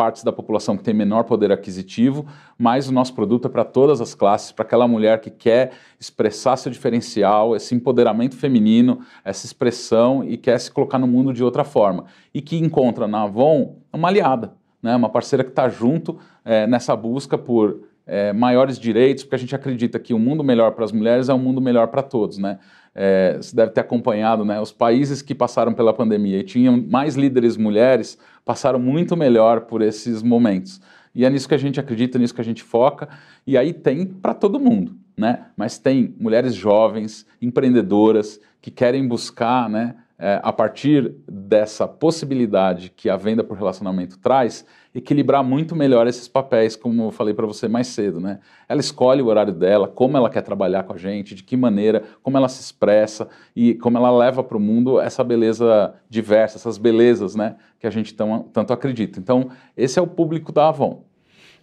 [0.00, 2.24] partes da população que tem menor poder aquisitivo,
[2.56, 6.56] mas o nosso produto é para todas as classes, para aquela mulher que quer expressar
[6.56, 11.64] seu diferencial, esse empoderamento feminino, essa expressão e quer se colocar no mundo de outra
[11.64, 12.06] forma.
[12.32, 16.96] E que encontra na Avon uma aliada, né, uma parceira que está junto é, nessa
[16.96, 20.90] busca por é, maiores direitos, porque a gente acredita que um mundo melhor para as
[20.90, 22.58] mulheres é um mundo melhor para todos, né?
[22.92, 24.60] É, você deve ter acompanhado, né?
[24.60, 29.80] Os países que passaram pela pandemia e tinham mais líderes mulheres passaram muito melhor por
[29.80, 30.80] esses momentos.
[31.14, 33.08] E é nisso que a gente acredita, nisso que a gente foca.
[33.46, 35.46] E aí tem para todo mundo, né?
[35.56, 39.94] Mas tem mulheres jovens, empreendedoras que querem buscar, né?
[40.20, 46.26] é, a partir dessa possibilidade que a venda por relacionamento traz, equilibrar muito melhor esses
[46.26, 48.40] papéis, como eu falei para você mais cedo, né?
[48.68, 52.02] Ela escolhe o horário dela, como ela quer trabalhar com a gente, de que maneira,
[52.22, 56.76] como ela se expressa e como ela leva para o mundo essa beleza diversa, essas
[56.76, 59.20] belezas, né, que a gente tão, tanto acredita.
[59.20, 61.04] Então, esse é o público da Avon.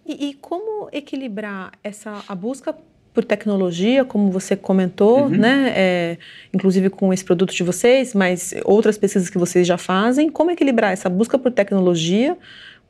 [0.06, 2.74] E, e como equilibrar essa a busca
[3.12, 5.28] por tecnologia, como você comentou, uhum.
[5.30, 5.72] né?
[5.74, 6.18] É,
[6.54, 10.30] inclusive com esse produto de vocês, mas outras pesquisas que vocês já fazem.
[10.30, 12.38] Como equilibrar essa busca por tecnologia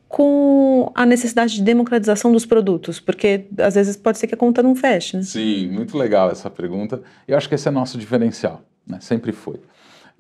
[0.09, 2.99] com a necessidade de democratização dos produtos?
[2.99, 5.17] Porque às vezes pode ser que a conta não feche.
[5.17, 5.23] Né?
[5.23, 7.03] Sim, muito legal essa pergunta.
[7.27, 8.99] Eu acho que esse é nosso diferencial, né?
[9.01, 9.61] sempre foi.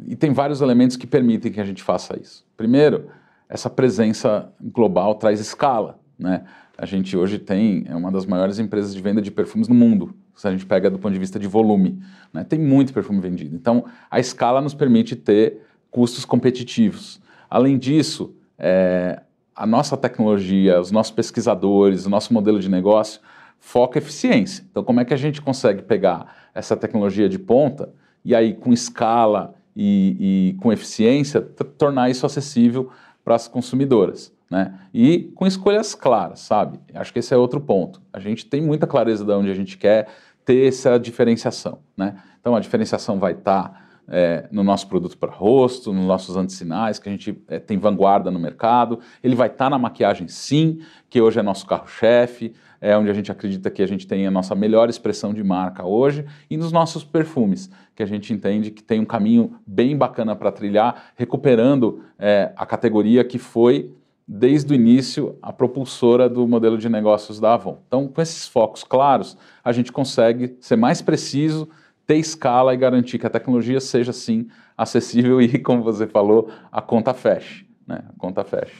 [0.06, 2.44] E tem vários elementos que permitem que a gente faça isso.
[2.56, 3.06] Primeiro,
[3.48, 6.44] essa presença global traz escala, né?
[6.76, 10.14] a gente hoje tem é uma das maiores empresas de venda de perfumes no mundo,
[10.36, 12.00] se a gente pega do ponto de vista de volume.
[12.32, 12.44] Né?
[12.44, 13.56] Tem muito perfume vendido.
[13.56, 17.20] Então, a escala nos permite ter custos competitivos.
[17.50, 19.22] Além disso, é,
[19.58, 23.20] a nossa tecnologia, os nossos pesquisadores, o nosso modelo de negócio
[23.58, 24.64] foca eficiência.
[24.70, 27.92] Então, como é que a gente consegue pegar essa tecnologia de ponta
[28.24, 32.90] e aí, com escala e, e com eficiência, tornar isso acessível
[33.24, 34.32] para as consumidoras?
[34.48, 34.72] Né?
[34.94, 36.78] E com escolhas claras, sabe?
[36.94, 38.00] Acho que esse é outro ponto.
[38.12, 40.06] A gente tem muita clareza de onde a gente quer
[40.44, 42.14] ter essa diferenciação, né?
[42.40, 46.98] Então a diferenciação vai estar tá é, no nosso produto para rosto, nos nossos antissinais,
[46.98, 49.00] que a gente é, tem vanguarda no mercado.
[49.22, 53.14] Ele vai estar tá na maquiagem, sim, que hoje é nosso carro-chefe, é onde a
[53.14, 56.72] gente acredita que a gente tem a nossa melhor expressão de marca hoje, e nos
[56.72, 62.02] nossos perfumes, que a gente entende que tem um caminho bem bacana para trilhar, recuperando
[62.18, 63.92] é, a categoria que foi
[64.26, 67.78] desde o início a propulsora do modelo de negócios da Avon.
[67.86, 71.66] Então, com esses focos claros, a gente consegue ser mais preciso,
[72.08, 76.80] ter escala e garantir que a tecnologia seja sim acessível e, como você falou, a
[76.80, 77.66] conta feche.
[77.86, 78.02] Né?
[78.08, 78.72] A conta feche.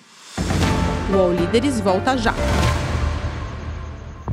[1.12, 2.34] O All Líderes volta já.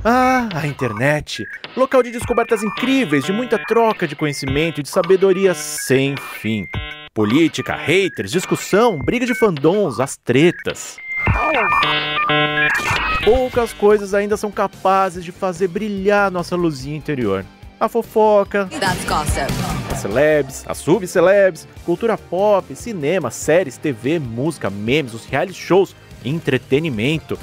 [0.03, 1.43] Ah, a internet!
[1.75, 6.65] Local de descobertas incríveis, de muita troca de conhecimento e de sabedoria sem fim.
[7.13, 10.97] Política, haters, discussão, briga de fandons, as tretas.
[13.23, 17.43] Poucas coisas ainda são capazes de fazer brilhar nossa luzinha interior
[17.79, 18.69] a fofoca,
[19.91, 27.37] as celebs, as subcelebs, cultura pop, cinema, séries, TV, música, memes, os reality shows, entretenimento.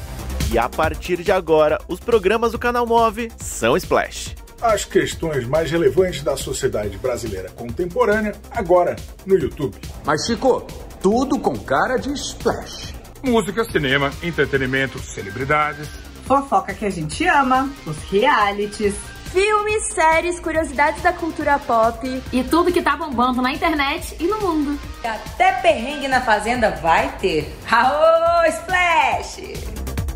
[0.53, 4.35] E a partir de agora, os programas do canal Move são Splash.
[4.61, 9.77] As questões mais relevantes da sociedade brasileira contemporânea, agora no YouTube.
[10.05, 10.67] Mas Chico,
[11.01, 12.95] tudo com cara de Splash.
[13.25, 15.89] Música, cinema, entretenimento, celebridades.
[16.25, 18.95] Fofoca que a gente ama, os realities
[19.33, 24.39] filmes, séries, curiosidades da cultura pop e tudo que tá bombando na internet e no
[24.41, 24.79] mundo.
[25.03, 27.51] Até perrengue na fazenda vai ter.
[27.71, 29.55] Aô, Splash!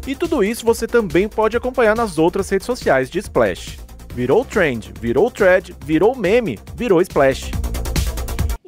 [0.06, 3.78] E tudo isso você também pode acompanhar nas outras redes sociais de Splash.
[4.14, 7.50] Virou trend, virou thread, virou meme, virou Splash.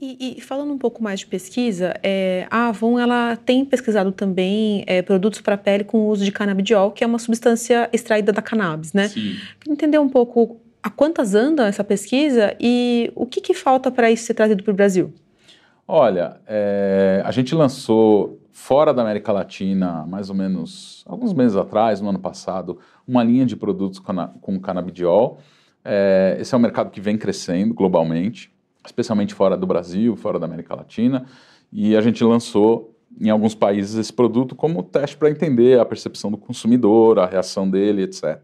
[0.08, 4.82] E, e, falando um pouco mais de pesquisa, é, a Avon ela tem pesquisado também
[4.86, 8.40] é, produtos para pele com o uso de canabidiol, que é uma substância extraída da
[8.40, 9.08] cannabis, né?
[9.08, 9.36] Sim.
[9.68, 14.24] Entender um pouco a quantas anda essa pesquisa e o que, que falta para isso
[14.24, 15.12] ser trazido para o Brasil?
[15.86, 22.00] Olha, é, a gente lançou fora da América Latina, mais ou menos alguns meses atrás,
[22.00, 25.38] no ano passado, uma linha de produtos com, com canabidiol.
[25.84, 28.50] É, esse é um mercado que vem crescendo globalmente
[28.88, 31.26] especialmente fora do Brasil, fora da América Latina,
[31.72, 36.30] e a gente lançou em alguns países esse produto como teste para entender a percepção
[36.30, 38.38] do consumidor, a reação dele, etc.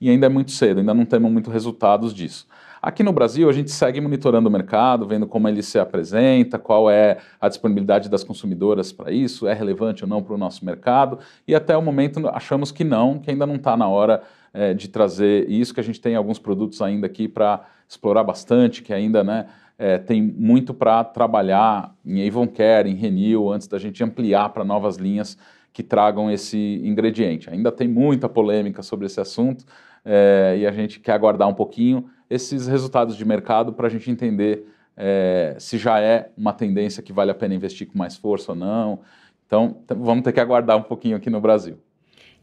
[0.00, 2.46] E ainda é muito cedo, ainda não temos muitos resultados disso.
[2.80, 6.88] Aqui no Brasil, a gente segue monitorando o mercado, vendo como ele se apresenta, qual
[6.88, 11.18] é a disponibilidade das consumidoras para isso, é relevante ou não para o nosso mercado,
[11.46, 14.22] e até o momento achamos que não, que ainda não está na hora
[14.54, 18.82] é, de trazer isso, que a gente tem alguns produtos ainda aqui para explorar bastante,
[18.82, 19.46] que ainda né,
[19.78, 22.48] é, tem muito para trabalhar em Avon
[22.84, 25.38] em Renew, antes da gente ampliar para novas linhas
[25.72, 27.48] que tragam esse ingrediente.
[27.48, 29.64] Ainda tem muita polêmica sobre esse assunto
[30.04, 34.10] é, e a gente quer aguardar um pouquinho esses resultados de mercado para a gente
[34.10, 38.52] entender é, se já é uma tendência que vale a pena investir com mais força
[38.52, 39.00] ou não.
[39.46, 41.78] Então, vamos ter que aguardar um pouquinho aqui no Brasil.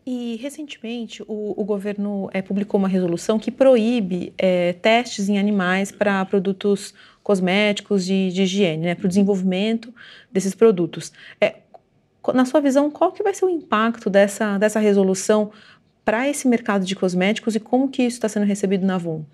[0.05, 5.91] E recentemente o, o governo é, publicou uma resolução que proíbe é, testes em animais
[5.91, 6.93] para produtos
[7.25, 9.91] cosméticos de, de higiene, né, para o desenvolvimento
[10.31, 11.11] desses produtos.
[11.41, 11.55] É,
[12.31, 15.51] na sua visão, qual que vai ser o impacto dessa, dessa resolução
[16.05, 19.25] para esse mercado de cosméticos e como que isso está sendo recebido na Avon?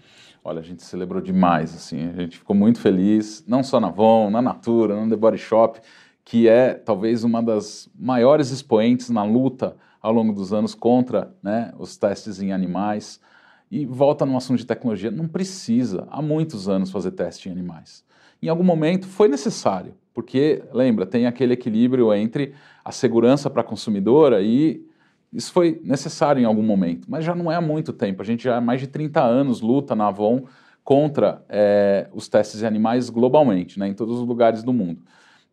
[0.42, 4.30] Olha, a gente celebrou demais, assim, a gente ficou muito feliz, não só na Avon,
[4.30, 5.82] na Natura, no The Body Shop,
[6.24, 11.74] que é talvez uma das maiores expoentes na luta ao longo dos anos contra né,
[11.78, 13.20] os testes em animais.
[13.72, 18.04] E volta no assunto de tecnologia, não precisa há muitos anos fazer teste em animais.
[18.44, 22.54] Em algum momento foi necessário, porque lembra, tem aquele equilíbrio entre
[22.84, 24.86] a segurança para a consumidora e
[25.32, 28.22] isso foi necessário em algum momento, mas já não é há muito tempo.
[28.22, 30.44] A gente já há mais de 30 anos luta na Avon
[30.84, 35.02] contra é, os testes em animais globalmente, né, em todos os lugares do mundo.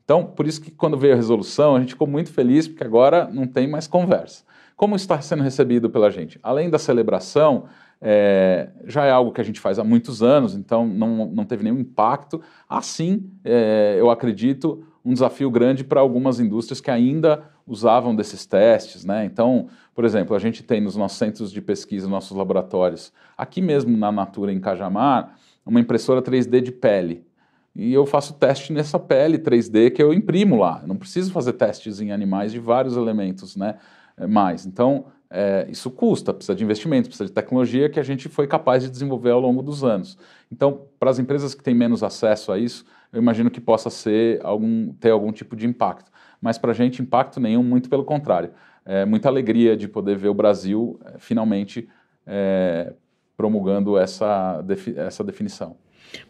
[0.03, 3.29] Então, por isso que quando veio a resolução, a gente ficou muito feliz, porque agora
[3.31, 4.43] não tem mais conversa.
[4.75, 6.41] Como está sendo recebido pela gente?
[6.43, 7.67] Além da celebração,
[8.01, 11.65] é, já é algo que a gente faz há muitos anos, então não, não teve
[11.65, 12.41] nenhum impacto.
[12.69, 19.05] Assim, é, eu acredito, um desafio grande para algumas indústrias que ainda usavam desses testes.
[19.05, 19.25] Né?
[19.25, 23.97] Então, por exemplo, a gente tem nos nossos centros de pesquisa, nossos laboratórios, aqui mesmo
[23.97, 25.35] na Natura, em Cajamar,
[25.67, 27.27] uma impressora 3D de pele.
[27.75, 30.83] E eu faço teste nessa pele 3D que eu imprimo lá.
[30.87, 33.77] Não preciso fazer testes em animais de vários elementos né,
[34.29, 34.67] mais.
[34.67, 38.83] Então, é, isso custa, precisa de investimento, precisa de tecnologia que a gente foi capaz
[38.83, 40.17] de desenvolver ao longo dos anos.
[40.51, 44.41] Então, para as empresas que têm menos acesso a isso, eu imagino que possa ser
[44.43, 46.11] algum, ter algum tipo de impacto.
[46.41, 48.51] Mas para a gente, impacto nenhum, muito pelo contrário.
[48.85, 51.89] É muita alegria de poder ver o Brasil é, finalmente
[52.27, 52.93] é,
[53.37, 54.65] promulgando essa,
[54.97, 55.77] essa definição.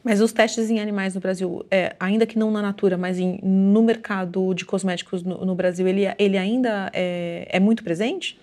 [0.03, 3.39] Mas os testes em animais no Brasil, é, ainda que não na natura, mas em,
[3.43, 8.39] no mercado de cosméticos no, no Brasil, ele, ele ainda é, é, muito presente?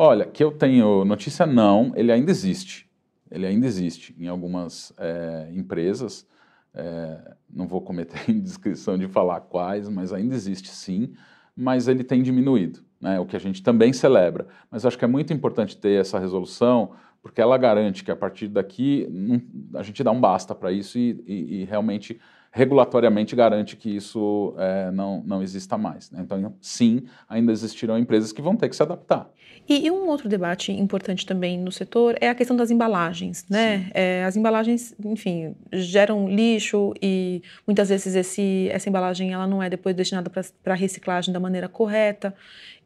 [0.00, 2.88] Olha, que eu tenho notícia, não, ele ainda existe.
[3.28, 6.24] Ele ainda existe em algumas é, empresas.
[6.72, 11.14] É, não vou cometer indiscrição de falar quais, mas ainda existe sim,
[11.56, 14.46] mas ele tem diminuído, né, o que a gente também celebra.
[14.70, 18.46] Mas acho que é muito importante ter essa resolução, porque ela garante que a partir
[18.46, 19.42] daqui não,
[19.74, 22.20] a gente dá um basta para isso e, e, e, realmente
[22.50, 26.10] regulatoriamente garante que isso é, não, não exista mais.
[26.10, 26.20] Né?
[26.22, 29.28] Então, sim, ainda existirão empresas que vão ter que se adaptar.
[29.68, 33.44] E, e um outro debate importante também no setor é a questão das embalagens.
[33.50, 33.90] Né?
[33.92, 39.68] É, as embalagens, enfim, geram lixo e muitas vezes esse, essa embalagem ela não é
[39.68, 40.30] depois destinada
[40.62, 42.34] para reciclagem da maneira correta.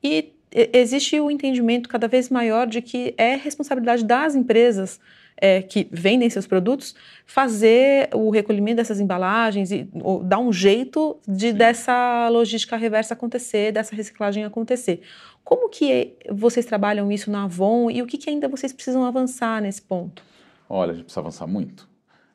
[0.02, 5.00] E existe o entendimento cada vez maior de que é responsabilidade das empresas
[5.42, 6.94] é, que vendem seus produtos
[7.26, 13.72] fazer o recolhimento dessas embalagens e ou, dar um jeito de dessa logística reversa acontecer,
[13.72, 15.02] dessa reciclagem acontecer.
[15.42, 19.60] Como que vocês trabalham isso na Avon e o que, que ainda vocês precisam avançar
[19.60, 20.22] nesse ponto?
[20.68, 21.90] Olha, a gente precisa avançar muito.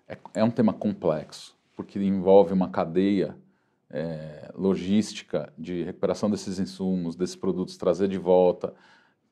[0.05, 3.37] É, é um tema complexo, porque envolve uma cadeia
[3.89, 8.73] é, logística de recuperação desses insumos, desses produtos, trazer de volta,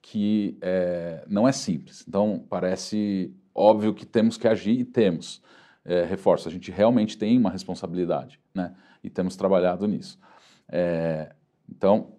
[0.01, 2.05] que é, não é simples.
[2.07, 5.41] Então, parece óbvio que temos que agir e temos.
[5.83, 8.75] É, reforço, a gente realmente tem uma responsabilidade, né?
[9.03, 10.19] E temos trabalhado nisso.
[10.67, 11.33] É,
[11.69, 12.13] então,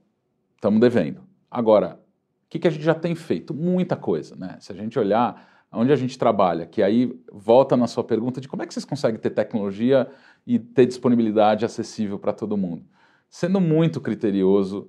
[0.55, 1.23] estamos devendo.
[1.51, 2.01] Agora,
[2.47, 3.53] o que, que a gente já tem feito?
[3.53, 4.57] Muita coisa, né?
[4.61, 8.49] Se a gente olhar onde a gente trabalha, que aí volta na sua pergunta de
[8.49, 10.09] como é que vocês conseguem ter tecnologia
[10.47, 12.85] e ter disponibilidade acessível para todo mundo.
[13.29, 14.89] Sendo muito criterioso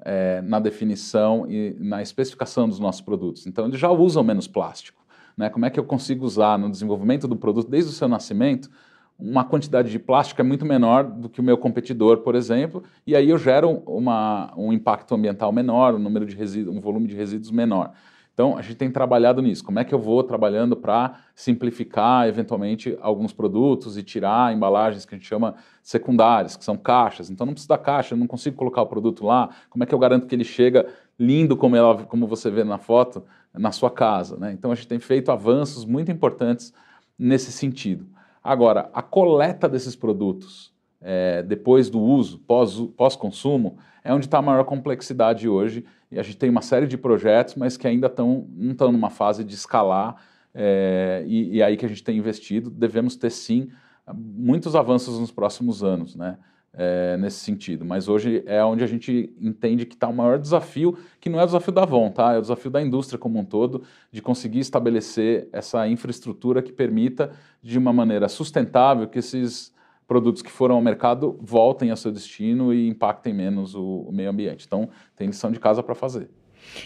[0.00, 3.46] é, na definição e na especificação dos nossos produtos.
[3.46, 5.05] Então, eles já usam menos plástico.
[5.36, 5.50] Né?
[5.50, 8.70] Como é que eu consigo usar no desenvolvimento do produto, desde o seu nascimento,
[9.18, 13.16] uma quantidade de plástico é muito menor do que o meu competidor, por exemplo, e
[13.16, 17.14] aí eu gero uma, um impacto ambiental menor, um número de resíduos, um volume de
[17.14, 17.92] resíduos menor.
[18.36, 19.64] Então, a gente tem trabalhado nisso.
[19.64, 25.14] Como é que eu vou trabalhando para simplificar, eventualmente, alguns produtos e tirar embalagens que
[25.14, 27.30] a gente chama secundárias, que são caixas.
[27.30, 29.48] Então, não precisa da caixa, não consigo colocar o produto lá.
[29.70, 30.86] Como é que eu garanto que ele chega
[31.18, 33.24] lindo, como, ela, como você vê na foto,
[33.58, 34.36] na sua casa?
[34.36, 34.52] Né?
[34.52, 36.72] Então, a gente tem feito avanços muito importantes
[37.18, 38.06] nesse sentido.
[38.42, 44.42] Agora, a coleta desses produtos, é, depois do uso, pós-consumo, pós é onde está a
[44.42, 45.84] maior complexidade hoje.
[46.10, 49.10] E a gente tem uma série de projetos, mas que ainda estão, não estão numa
[49.10, 50.16] fase de escalar,
[50.54, 52.70] é, e, e aí que a gente tem investido.
[52.70, 53.68] Devemos ter, sim,
[54.14, 56.38] muitos avanços nos próximos anos, né?
[56.78, 57.86] É, nesse sentido.
[57.86, 61.42] Mas hoje é onde a gente entende que está o maior desafio, que não é
[61.42, 62.34] o desafio da Avon, tá?
[62.34, 67.30] é o desafio da indústria como um todo, de conseguir estabelecer essa infraestrutura que permita,
[67.62, 69.72] de uma maneira sustentável, que esses
[70.06, 74.28] produtos que foram ao mercado voltem ao seu destino e impactem menos o, o meio
[74.28, 74.66] ambiente.
[74.66, 76.28] Então, tem lição de casa para fazer.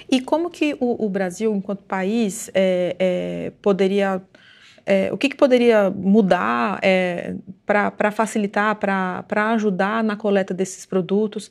[0.09, 4.23] E como que o, o Brasil, enquanto país, é, é, poderia...
[4.93, 11.49] É, o que, que, poderia mudar é, para facilitar, para ajudar na coleta desses produtos,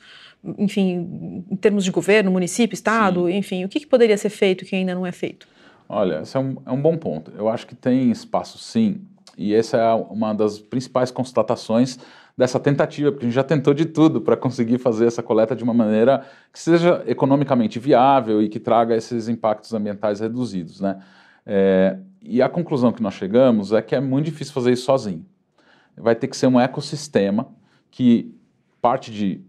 [0.58, 3.38] enfim, em termos de governo, município, estado, Sim.
[3.38, 5.48] enfim, o que, que, poderia ser feito que ainda não é feito?
[5.88, 7.32] Olha, esse é um, é um bom ponto.
[7.38, 9.00] Eu acho que tem espaço, sim,
[9.38, 11.98] e essa é uma das principais constatações
[12.38, 15.64] dessa tentativa, porque a gente já tentou de tudo para conseguir fazer essa coleta de
[15.64, 20.82] uma maneira que seja economicamente viável e que traga esses impactos ambientais reduzidos.
[20.82, 21.00] Né?
[21.46, 21.98] É,
[22.30, 25.26] e a conclusão que nós chegamos é que é muito difícil fazer isso sozinho.
[25.98, 27.48] Vai ter que ser um ecossistema
[27.90, 28.34] que
[28.82, 29.42] parte de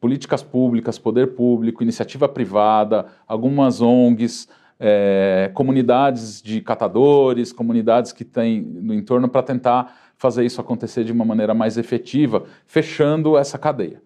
[0.00, 8.60] políticas públicas, poder público, iniciativa privada, algumas ONGs, é, comunidades de catadores, comunidades que têm
[8.60, 14.00] no entorno para tentar fazer isso acontecer de uma maneira mais efetiva, fechando essa cadeia.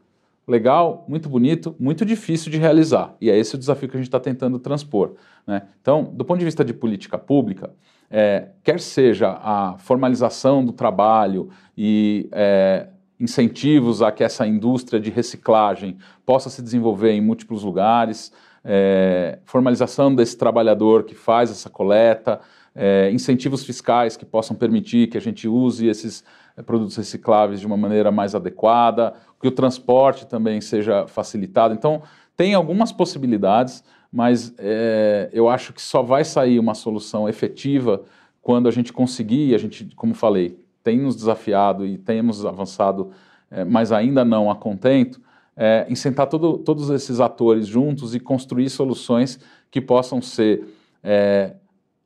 [0.46, 3.14] Legal, muito bonito, muito difícil de realizar.
[3.20, 5.14] E é esse o desafio que a gente está tentando transpor.
[5.46, 5.62] Né?
[5.80, 7.70] Então, do ponto de vista de política pública,
[8.10, 12.88] é, quer seja a formalização do trabalho e é,
[13.18, 15.96] incentivos a que essa indústria de reciclagem
[16.26, 18.32] possa se desenvolver em múltiplos lugares,
[18.64, 22.40] é, formalização desse trabalhador que faz essa coleta,
[22.74, 26.24] é, incentivos fiscais que possam permitir que a gente use esses
[26.56, 31.74] é, produtos recicláveis de uma maneira mais adequada, que o transporte também seja facilitado.
[31.74, 32.02] Então,
[32.36, 38.02] tem algumas possibilidades, mas é, eu acho que só vai sair uma solução efetiva
[38.42, 43.10] quando a gente conseguir, a gente, como falei, tem nos desafiado e temos avançado,
[43.50, 45.20] é, mas ainda não a contento,
[45.56, 49.38] é, em sentar todo, todos esses atores juntos e construir soluções
[49.70, 50.66] que possam ser
[51.02, 51.54] é,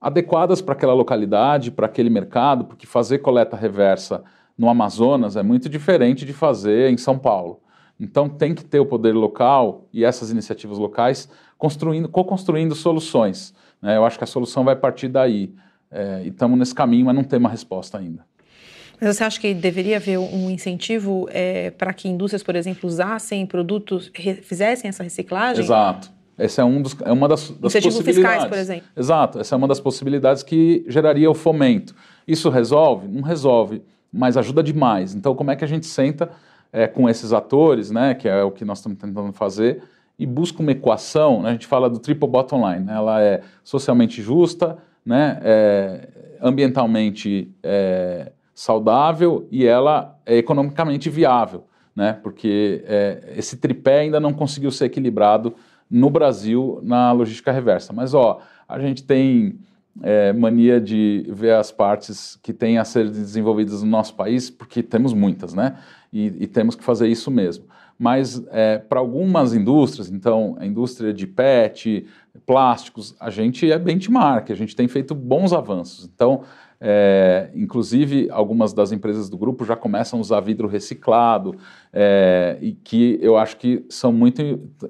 [0.00, 4.22] adequadas para aquela localidade, para aquele mercado, porque fazer coleta reversa
[4.56, 7.60] no Amazonas é muito diferente de fazer em São Paulo.
[7.98, 13.54] Então tem que ter o poder local e essas iniciativas locais construindo, co-construindo soluções.
[13.80, 13.96] Né?
[13.96, 15.52] Eu acho que a solução vai partir daí.
[15.90, 18.26] É, e estamos nesse caminho, mas não tem uma resposta ainda.
[19.00, 23.46] Mas você acha que deveria haver um incentivo é, para que indústrias, por exemplo, usassem
[23.46, 24.10] produtos,
[24.42, 25.62] fizessem essa reciclagem?
[25.62, 26.10] Exato.
[26.36, 28.42] Essa é, um dos, é uma das, das Incentivo possibilidades.
[28.42, 28.88] fiscais, por exemplo.
[28.96, 29.38] Exato.
[29.38, 31.94] Essa é uma das possibilidades que geraria o fomento.
[32.26, 33.06] Isso resolve?
[33.06, 33.82] Não resolve,
[34.12, 35.14] mas ajuda demais.
[35.14, 36.30] Então, como é que a gente senta
[36.74, 39.80] é, com esses atores, né, que é o que nós estamos tentando fazer,
[40.18, 43.42] e busca uma equação, né, a gente fala do triple bottom line, né, ela é
[43.62, 46.08] socialmente justa, né, é,
[46.42, 51.64] ambientalmente é, saudável e ela é economicamente viável,
[51.94, 55.54] né, porque é, esse tripé ainda não conseguiu ser equilibrado
[55.88, 57.92] no Brasil na logística reversa.
[57.92, 59.60] Mas ó, a gente tem
[60.02, 64.82] é, mania de ver as partes que têm a ser desenvolvidas no nosso país, porque
[64.82, 65.76] temos muitas, né?
[66.12, 67.66] E, e temos que fazer isso mesmo.
[67.98, 72.06] Mas é, para algumas indústrias, então a indústria de PET,
[72.44, 76.10] plásticos, a gente é benchmark, a gente tem feito bons avanços.
[76.12, 76.42] Então,
[76.80, 81.56] é, inclusive, algumas das empresas do grupo já começam a usar vidro reciclado,
[81.92, 84.40] é, e que eu acho que são muito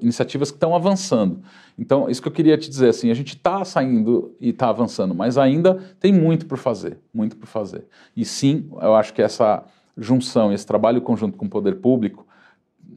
[0.01, 1.41] iniciativas que estão avançando.
[1.77, 5.13] Então, isso que eu queria te dizer, assim, a gente está saindo e está avançando,
[5.13, 7.85] mas ainda tem muito por fazer, muito por fazer.
[8.15, 9.63] E sim, eu acho que essa
[9.97, 12.25] junção, esse trabalho conjunto com o poder público,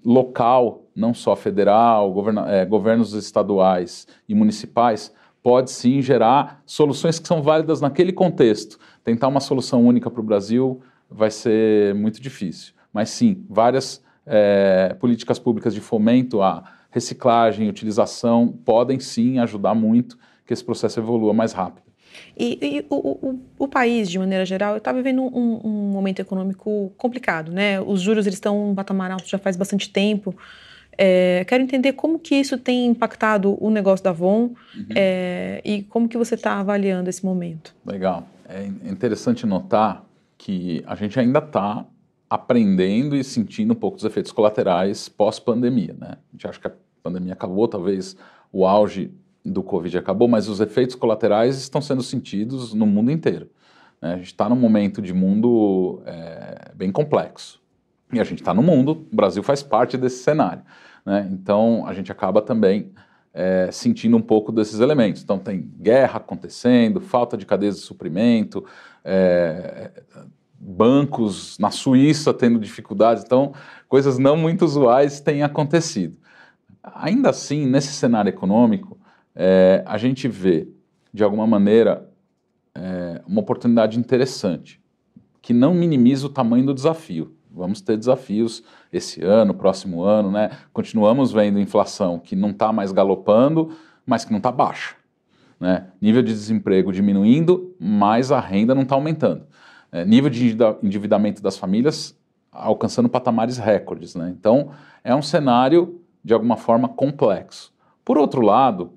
[0.04, 2.14] local, não só federal,
[2.48, 5.12] é, governos estaduais e municipais,
[5.42, 8.78] pode sim gerar soluções que são válidas naquele contexto.
[9.04, 10.80] Tentar uma solução única para o Brasil
[11.10, 12.74] vai ser muito difícil.
[12.92, 20.18] Mas sim, várias é, políticas públicas de fomento à reciclagem, utilização, podem sim ajudar muito
[20.46, 21.88] que esse processo evolua mais rápido.
[22.36, 26.92] E, e o, o, o, país, de maneira geral, está vivendo um, um, momento econômico
[26.96, 27.80] complicado, né?
[27.80, 30.34] Os juros eles estão em um patamar alto já faz bastante tempo.
[31.00, 34.86] É, quero entender como que isso tem impactado o negócio da Avon uhum.
[34.96, 37.72] é, e como que você está avaliando esse momento.
[37.86, 38.26] Legal.
[38.48, 40.04] É interessante notar
[40.36, 41.86] que a gente ainda está
[42.28, 46.12] aprendendo e sentindo um pouco dos efeitos colaterais pós-pandemia, né?
[46.12, 46.72] A gente acha que a
[47.02, 48.16] pandemia acabou, talvez
[48.52, 49.12] o auge
[49.44, 53.48] do Covid acabou, mas os efeitos colaterais estão sendo sentidos no mundo inteiro.
[54.00, 54.14] Né?
[54.14, 57.60] A gente está num momento de mundo é, bem complexo.
[58.12, 60.62] E a gente está no mundo, o Brasil faz parte desse cenário.
[61.08, 61.26] Né?
[61.32, 62.92] Então a gente acaba também
[63.32, 65.22] é, sentindo um pouco desses elementos.
[65.22, 68.62] Então tem guerra acontecendo, falta de cadeias de suprimento,
[69.02, 69.90] é,
[70.60, 73.54] bancos na Suíça tendo dificuldades, então
[73.88, 76.18] coisas não muito usuais têm acontecido.
[76.82, 78.98] Ainda assim, nesse cenário econômico,
[79.34, 80.68] é, a gente vê,
[81.10, 82.06] de alguma maneira,
[82.74, 84.78] é, uma oportunidade interessante,
[85.40, 90.50] que não minimiza o tamanho do desafio vamos ter desafios esse ano, próximo ano, né?
[90.72, 93.72] Continuamos vendo inflação que não está mais galopando,
[94.06, 94.94] mas que não está baixa.
[95.60, 95.88] Né?
[96.00, 99.42] Nível de desemprego diminuindo, mas a renda não está aumentando.
[99.90, 102.16] É, nível de endividamento das famílias
[102.50, 104.14] alcançando patamares recordes.
[104.14, 104.34] Né?
[104.38, 104.70] Então,
[105.02, 107.72] é um cenário, de alguma forma, complexo.
[108.04, 108.92] Por outro lado,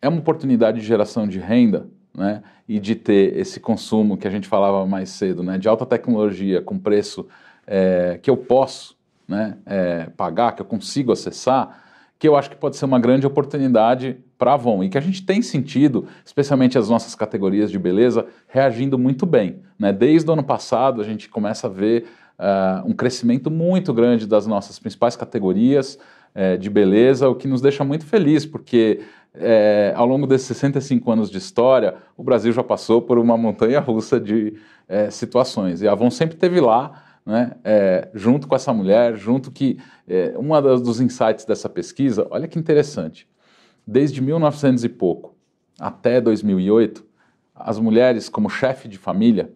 [0.00, 2.42] é uma oportunidade de geração de renda né?
[2.68, 5.58] e de ter esse consumo que a gente falava mais cedo, né?
[5.58, 7.26] de alta tecnologia com preço
[7.66, 8.96] é, que eu posso
[9.26, 11.82] né, é, pagar, que eu consigo acessar,
[12.18, 15.00] que eu acho que pode ser uma grande oportunidade para a Avon e que a
[15.00, 19.60] gente tem sentido, especialmente as nossas categorias de beleza, reagindo muito bem.
[19.78, 19.92] Né?
[19.92, 22.06] Desde o ano passado a gente começa a ver
[22.38, 25.98] uh, um crescimento muito grande das nossas principais categorias
[26.34, 29.00] uh, de beleza, o que nos deixa muito feliz, porque
[29.36, 33.80] é, ao longo desses 65 anos de história, o Brasil já passou por uma montanha
[33.80, 34.54] russa de
[35.10, 35.82] situações.
[35.82, 40.34] E a Avon sempre teve lá né, é, junto com essa mulher, junto que é,
[40.62, 43.28] das, dos insights dessa pesquisa, olha que interessante,
[43.86, 45.34] desde 1900 e pouco
[45.78, 47.04] até 2008,
[47.54, 49.52] as mulheres como chefe de família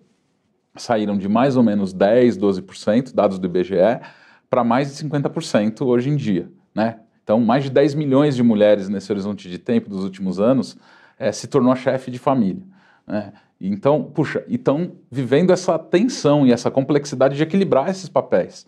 [0.77, 4.01] saíram de mais ou menos 10, 12%, dados do IBGE,
[4.49, 7.01] para mais de 50% hoje em dia, né?
[7.23, 10.79] Então, mais de 10 milhões de mulheres nesse horizonte de tempo dos últimos anos
[11.19, 12.63] é, se tornou chefe de família.
[13.07, 13.35] Né?
[13.61, 18.67] Então, puxa, estão vivendo essa tensão e essa complexidade de equilibrar esses papéis.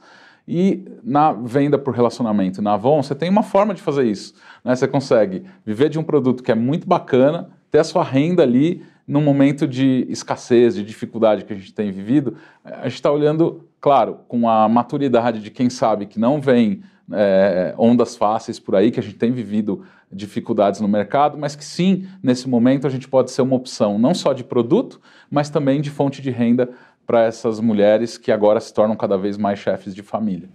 [0.49, 4.35] E na venda por relacionamento na Avon, você tem uma forma de fazer isso.
[4.65, 4.75] Né?
[4.75, 8.83] Você consegue viver de um produto que é muito bacana, ter a sua renda ali
[9.07, 12.37] num momento de escassez, de dificuldade que a gente tem vivido.
[12.65, 16.83] A gente está olhando claro, com a maturidade de quem sabe que não vem
[17.13, 21.65] é, ondas fáceis por aí, que a gente tem vivido dificuldades no mercado, mas que
[21.65, 25.01] sim, nesse momento a gente pode ser uma opção não só de produto,
[25.31, 26.69] mas também de fonte de renda
[27.07, 30.49] para essas mulheres que agora se tornam cada vez mais chefes de família.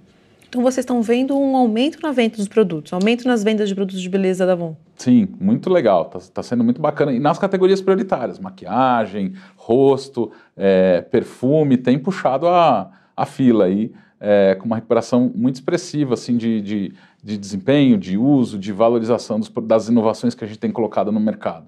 [0.47, 4.01] Então vocês estão vendo um aumento na venda dos produtos, aumento nas vendas de produtos
[4.01, 4.75] de beleza da Avon?
[4.95, 7.11] Sim, muito legal, está tá sendo muito bacana.
[7.11, 14.55] E nas categorias prioritárias, maquiagem, rosto, é, perfume, tem puxado a, a fila aí, é,
[14.55, 16.93] com uma recuperação muito expressiva assim, de, de,
[17.25, 21.19] de desempenho, de uso, de valorização dos, das inovações que a gente tem colocado no
[21.19, 21.65] mercado.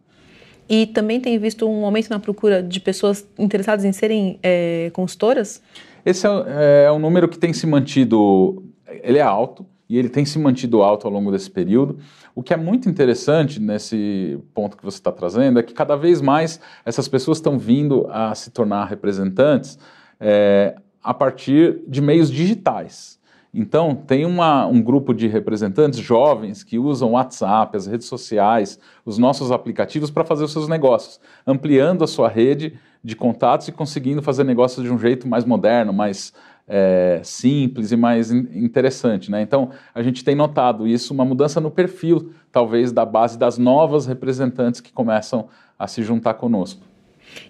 [0.70, 5.64] E também tem visto um aumento na procura de pessoas interessadas em serem é, consultoras?
[6.06, 8.64] Esse é, é um número que tem se mantido,
[9.02, 11.98] ele é alto, e ele tem se mantido alto ao longo desse período.
[12.36, 16.22] O que é muito interessante nesse ponto que você está trazendo é que cada vez
[16.22, 19.80] mais essas pessoas estão vindo a se tornar representantes
[20.20, 23.17] é, a partir de meios digitais.
[23.54, 29.18] Então, tem uma, um grupo de representantes jovens que usam WhatsApp, as redes sociais, os
[29.18, 34.22] nossos aplicativos para fazer os seus negócios, ampliando a sua rede de contatos e conseguindo
[34.22, 36.34] fazer negócios de um jeito mais moderno, mais
[36.68, 39.32] é, simples e mais in interessante.
[39.32, 39.42] Né?
[39.42, 44.06] Então, a gente tem notado isso, uma mudança no perfil, talvez, da base das novas
[44.06, 45.48] representantes que começam
[45.80, 46.87] a se juntar conosco.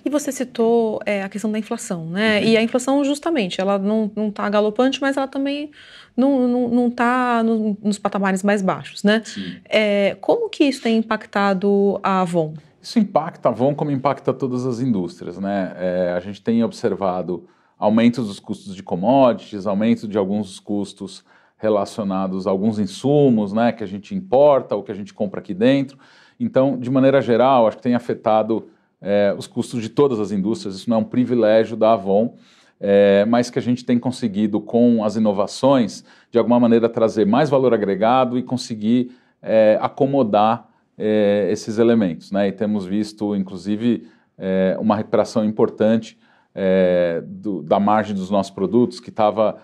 [0.03, 2.39] E você citou é, a questão da inflação, né?
[2.39, 2.45] Uhum.
[2.45, 5.71] E a inflação, justamente, ela não está galopante, mas ela também
[6.15, 9.21] não está no, nos patamares mais baixos, né?
[9.65, 12.55] É, como que isso tem impactado a Avon?
[12.81, 15.73] Isso impacta a Avon como impacta todas as indústrias, né?
[15.77, 17.47] É, a gente tem observado
[17.77, 21.23] aumentos dos custos de commodities, aumento de alguns custos
[21.57, 23.71] relacionados a alguns insumos, né?
[23.71, 25.97] Que a gente importa ou que a gente compra aqui dentro.
[26.39, 28.67] Então, de maneira geral, acho que tem afetado
[29.01, 32.35] é, os custos de todas as indústrias, isso não é um privilégio da Avon,
[32.79, 37.49] é, mas que a gente tem conseguido, com as inovações, de alguma maneira trazer mais
[37.49, 42.31] valor agregado e conseguir é, acomodar é, esses elementos.
[42.31, 42.49] Né?
[42.49, 46.17] E temos visto, inclusive, é, uma recuperação importante
[46.53, 49.57] é, do, da margem dos nossos produtos, que estava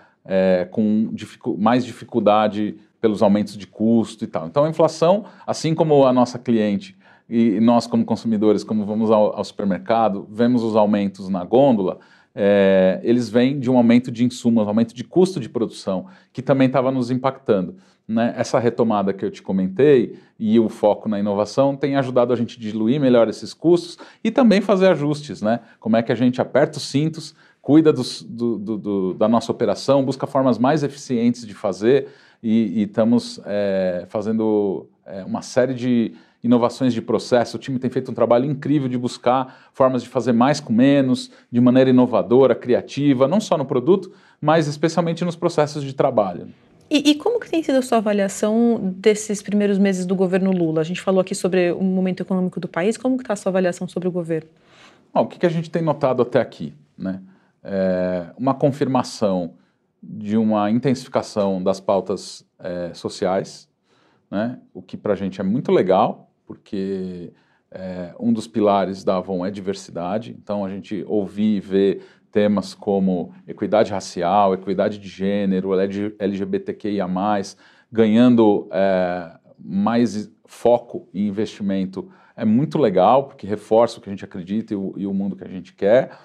[0.70, 4.46] com dificu mais dificuldade pelos aumentos de custo e tal.
[4.46, 6.96] Então, a inflação, assim como a nossa cliente
[7.28, 11.98] e nós como consumidores, como vamos ao, ao supermercado, vemos os aumentos na gôndola,
[12.34, 16.42] é, eles vêm de um aumento de insumos, um aumento de custo de produção, que
[16.42, 17.76] também estava nos impactando.
[18.06, 18.34] Né?
[18.36, 22.58] Essa retomada que eu te comentei e o foco na inovação tem ajudado a gente
[22.58, 25.60] diluir melhor esses custos e também fazer ajustes, né?
[25.80, 30.04] Como é que a gente aperta os cintos, cuida do, do, do, da nossa operação,
[30.04, 32.08] busca formas mais eficientes de fazer
[32.42, 36.12] e, e estamos é, fazendo é, uma série de
[36.44, 37.56] inovações de processo.
[37.56, 41.30] O time tem feito um trabalho incrível de buscar formas de fazer mais com menos,
[41.50, 46.48] de maneira inovadora, criativa, não só no produto, mas especialmente nos processos de trabalho.
[46.90, 50.82] E, e, como que tem sido a sua avaliação desses primeiros meses do governo Lula?
[50.82, 52.98] A gente falou aqui sobre o momento econômico do país.
[52.98, 54.50] Como que está a sua avaliação sobre o governo?
[55.12, 56.74] Bom, o que, que, a gente tem notado até aqui?
[56.96, 57.22] Né?
[57.62, 59.54] É uma confirmação
[60.02, 63.66] de uma intensificação das pautas é, sociais,
[64.30, 64.58] né?
[64.74, 67.32] o que para a gente é muito legal, porque
[67.70, 72.74] é, um dos pilares da Avon é diversidade, então a gente ouvir e ver temas
[72.74, 75.70] como equidade racial, equidade de gênero,
[76.18, 77.06] LGBTQIA+,
[77.90, 84.24] ganhando é, mais foco e investimento é muito legal, porque reforça o que a gente
[84.24, 86.18] acredita e o, e o mundo que a gente quer.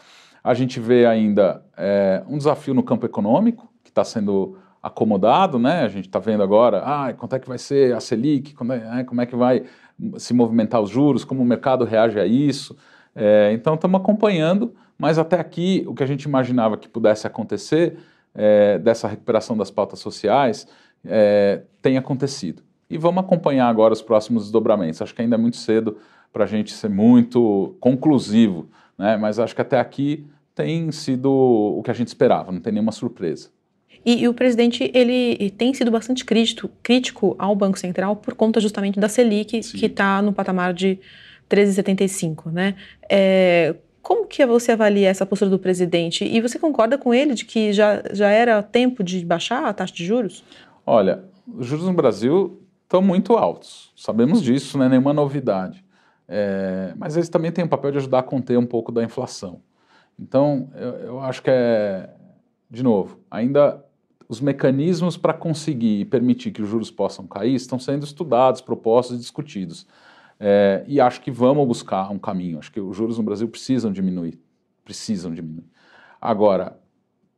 [0.44, 5.82] A gente vê ainda é, um desafio no campo econômico, que está sendo acomodado, né?
[5.82, 9.04] A gente está vendo agora, ah, quanto é que vai ser a Selic, é, né,
[9.04, 9.66] como é que vai
[10.18, 12.76] se movimentar os juros, como o mercado reage a isso.
[13.16, 17.98] É, então, estamos acompanhando, mas até aqui o que a gente imaginava que pudesse acontecer,
[18.34, 20.68] é, dessa recuperação das pautas sociais,
[21.06, 22.64] é, tem acontecido.
[22.90, 25.02] E vamos acompanhar agora os próximos desdobramentos.
[25.02, 25.98] Acho que ainda é muito cedo
[26.32, 29.18] para a gente ser muito conclusivo, né?
[29.18, 32.92] mas acho que até aqui tem sido o que a gente esperava, não tem nenhuma
[32.92, 33.50] surpresa.
[34.06, 38.60] E, e, o presidente ele tem sido bastante crítico, crítico ao Banco Central por conta
[38.60, 39.78] justamente da Selic, Sim.
[39.78, 41.00] que está no patamar de
[41.50, 42.76] 13,75, né?
[43.10, 46.24] É, como que você avalia essa postura do presidente?
[46.24, 49.94] E você concorda com ele de que já, já era tempo de baixar a taxa
[49.94, 50.44] de juros?
[50.86, 53.92] Olha, os juros no Brasil estão muito altos.
[53.96, 55.84] Sabemos disso, não é nenhuma novidade.
[56.28, 59.62] É, mas eles também têm o papel de ajudar a conter um pouco da inflação.
[60.18, 62.10] Então, eu, eu acho que é,
[62.70, 63.84] de novo, ainda
[64.30, 69.18] os mecanismos para conseguir e permitir que os juros possam cair estão sendo estudados, propostos
[69.18, 69.88] e discutidos.
[70.40, 72.60] É, e acho que vamos buscar um caminho.
[72.60, 74.40] Acho que os juros no Brasil precisam diminuir.
[74.86, 75.66] Precisam diminuir.
[76.22, 76.80] Agora,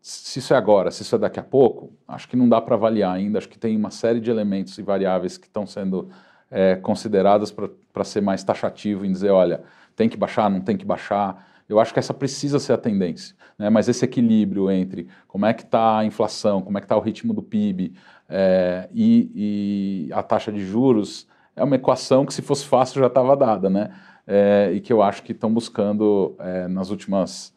[0.02, 2.76] se isso é agora, se isso é daqui a pouco, acho que não dá para
[2.76, 3.38] avaliar ainda.
[3.38, 6.10] Acho que tem uma série de elementos e variáveis que estão sendo
[6.52, 9.64] é, consideradas para ser mais taxativo em dizer, olha,
[9.96, 11.48] tem que baixar, não tem que baixar.
[11.72, 13.70] Eu acho que essa precisa ser a tendência, né?
[13.70, 17.00] mas esse equilíbrio entre como é que está a inflação, como é que está o
[17.00, 17.94] ritmo do PIB
[18.28, 23.08] é, e, e, a taxa de juros é uma equação que se fosse fácil já
[23.08, 23.94] estava dada, né?
[24.28, 27.54] É, e que eu acho que estão buscando é, nas últimas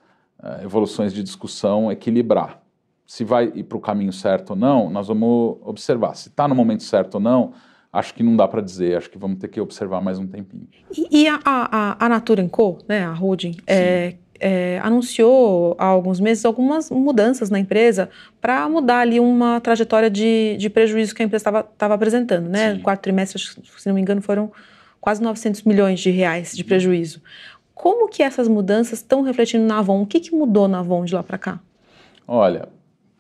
[0.63, 2.61] evoluções de discussão equilibrar.
[3.07, 6.15] Se vai ir para o caminho certo ou não, nós vamos observar.
[6.15, 7.55] Se está no momento certo ou não,
[7.95, 10.67] acho que não dá para dizer, acho que vamos ter que observar mais um tempinho.
[10.97, 16.19] E, e a, a, a Natura Co., né, a holding, é, é, anunciou há alguns
[16.19, 21.25] meses algumas mudanças na empresa para mudar ali uma trajetória de, de prejuízo que a
[21.25, 22.75] empresa estava apresentando, né?
[22.75, 24.51] No quarto trimestre, se não me engano, foram
[25.01, 27.23] quase 900 milhões de reais de prejuízo.
[27.75, 30.03] Como que essas mudanças estão refletindo na Avon?
[30.03, 31.61] O que, que mudou na Avon de lá para cá?
[32.27, 32.69] Olha,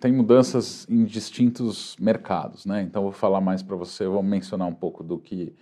[0.05, 2.83] tem mudanças em distintos mercados, né?
[2.83, 5.55] Então vou falar mais para você, vou mencionar um pouco do que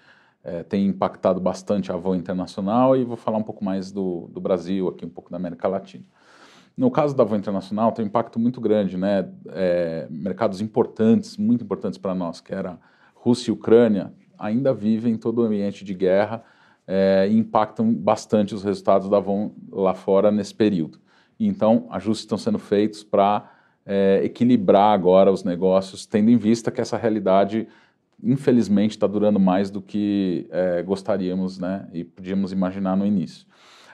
[0.42, 4.40] é, tem impactado bastante a Avon internacional e vou falar um pouco mais do, do
[4.40, 6.02] Brasil, aqui um pouco da América Latina.
[6.76, 9.30] No caso da Avon internacional tem um impacto muito grande, né?
[9.50, 12.80] É, mercados importantes, muito importantes para nós, que era
[13.14, 16.42] Rússia e Ucrânia, ainda vivem todo o ambiente de guerra
[16.84, 20.98] é, e impactam bastante os resultados da Avon lá fora nesse período.
[21.38, 23.51] Então ajustes estão sendo feitos para
[23.84, 27.66] é, equilibrar agora os negócios, tendo em vista que essa realidade,
[28.22, 33.46] infelizmente, está durando mais do que é, gostaríamos né, e podíamos imaginar no início.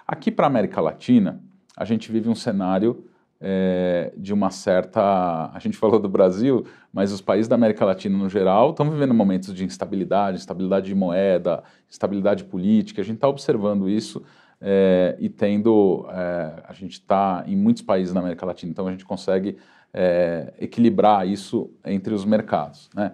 [0.07, 1.41] Aqui para a América Latina,
[1.76, 3.05] a gente vive um cenário
[3.41, 5.51] é, de uma certa.
[5.53, 9.14] A gente falou do Brasil, mas os países da América Latina no geral estão vivendo
[9.14, 13.01] momentos de instabilidade, instabilidade de moeda, instabilidade política.
[13.01, 14.22] A gente está observando isso
[14.61, 16.07] é, e tendo.
[16.11, 19.57] É, a gente está em muitos países na América Latina, então a gente consegue
[19.93, 22.89] é, equilibrar isso entre os mercados.
[22.95, 23.12] Né?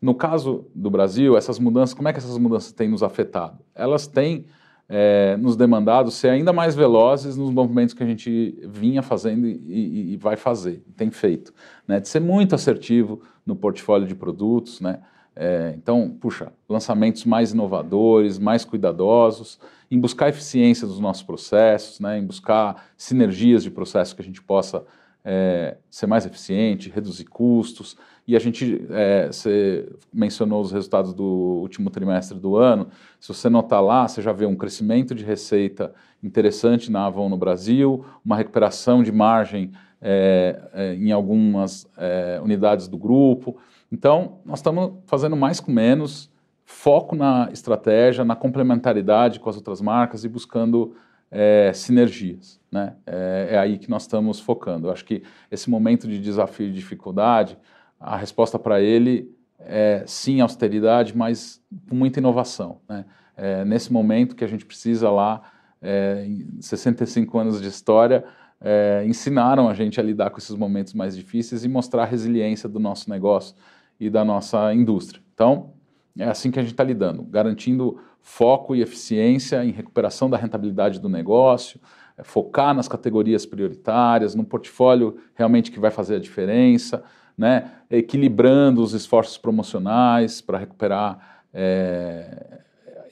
[0.00, 3.58] No caso do Brasil, essas mudanças, como é que essas mudanças têm nos afetado?
[3.74, 4.46] Elas têm
[4.88, 9.52] é, nos demandado ser ainda mais velozes nos movimentos que a gente vinha fazendo e,
[9.52, 11.54] e, e vai fazer, tem feito,
[11.88, 12.00] né?
[12.00, 15.00] de ser muito assertivo no portfólio de produtos, né?
[15.36, 19.58] É, então, puxa, lançamentos mais inovadores, mais cuidadosos,
[19.90, 22.18] em buscar eficiência dos nossos processos, né?
[22.18, 24.84] em buscar sinergias de processos que a gente possa
[25.24, 27.96] é, ser mais eficiente, reduzir custos.
[28.26, 32.88] E a gente, é, você mencionou os resultados do último trimestre do ano.
[33.18, 37.36] Se você notar lá, você já vê um crescimento de receita interessante na Avon no
[37.36, 43.56] Brasil, uma recuperação de margem é, é em algumas é, unidades do grupo.
[43.90, 46.30] Então, nós estamos fazendo mais com menos,
[46.64, 50.94] foco na estratégia, na complementaridade com as outras marcas e buscando
[51.34, 52.60] é, sinergias.
[52.70, 52.94] Né?
[53.04, 54.86] É, é, aí que nós estamos focando.
[54.86, 57.58] Eu acho que esse momento de desafio e dificuldade,
[57.98, 62.78] a resposta para ele é sim austeridade, mas com muita inovação.
[62.88, 63.04] Né?
[63.36, 65.42] É, nesse momento que a gente precisa lá,
[65.82, 68.24] é, em 65 anos de história,
[68.60, 72.68] é, ensinaram a gente a lidar com esses momentos mais difíceis e mostrar a resiliência
[72.68, 73.56] do nosso negócio
[73.98, 75.20] e da nossa indústria.
[75.34, 75.72] Então,
[76.16, 80.98] é assim que a gente está lidando, garantindo foco e eficiência em recuperação da rentabilidade
[80.98, 81.78] do negócio,
[82.16, 87.04] é, focar nas categorias prioritárias, no portfólio realmente que vai fazer a diferença,
[87.36, 87.70] né?
[87.90, 92.60] equilibrando os esforços promocionais para recuperar é,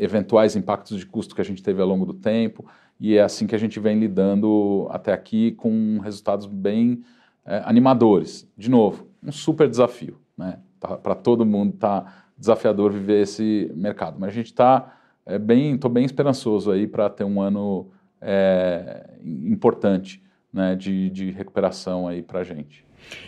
[0.00, 2.64] eventuais impactos de custo que a gente teve ao longo do tempo.
[2.98, 7.04] E é assim que a gente vem lidando até aqui com resultados bem
[7.44, 8.50] é, animadores.
[8.56, 10.18] De novo, um super desafio.
[10.38, 10.58] Né?
[10.80, 14.16] Tá, para todo mundo está desafiador viver esse mercado.
[14.18, 19.10] Mas a gente está é, bem, estou bem esperançoso aí para ter um ano é,
[19.24, 22.84] importante né, de, de recuperação aí para a gente.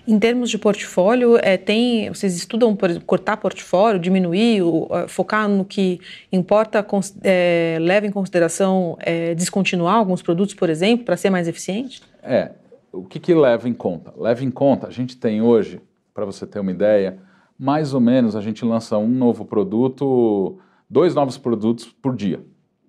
[0.06, 4.62] Em termos de portfólio, é, tem, vocês estudam por exemplo, cortar portfólio, diminuir,
[5.08, 6.86] focar no que importa,
[7.22, 12.02] é, leva em consideração é, descontinuar alguns produtos, por exemplo, para ser mais eficiente?
[12.22, 12.52] É,
[12.92, 14.12] o que, que leva em conta?
[14.16, 15.80] Leva em conta, a gente tem hoje,
[16.14, 17.18] para você ter uma ideia,
[17.58, 20.58] mais ou menos a gente lança um novo produto,
[20.88, 22.44] dois novos produtos por dia,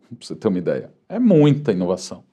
[0.08, 0.93] para você ter uma ideia.
[1.08, 2.24] É muita inovação.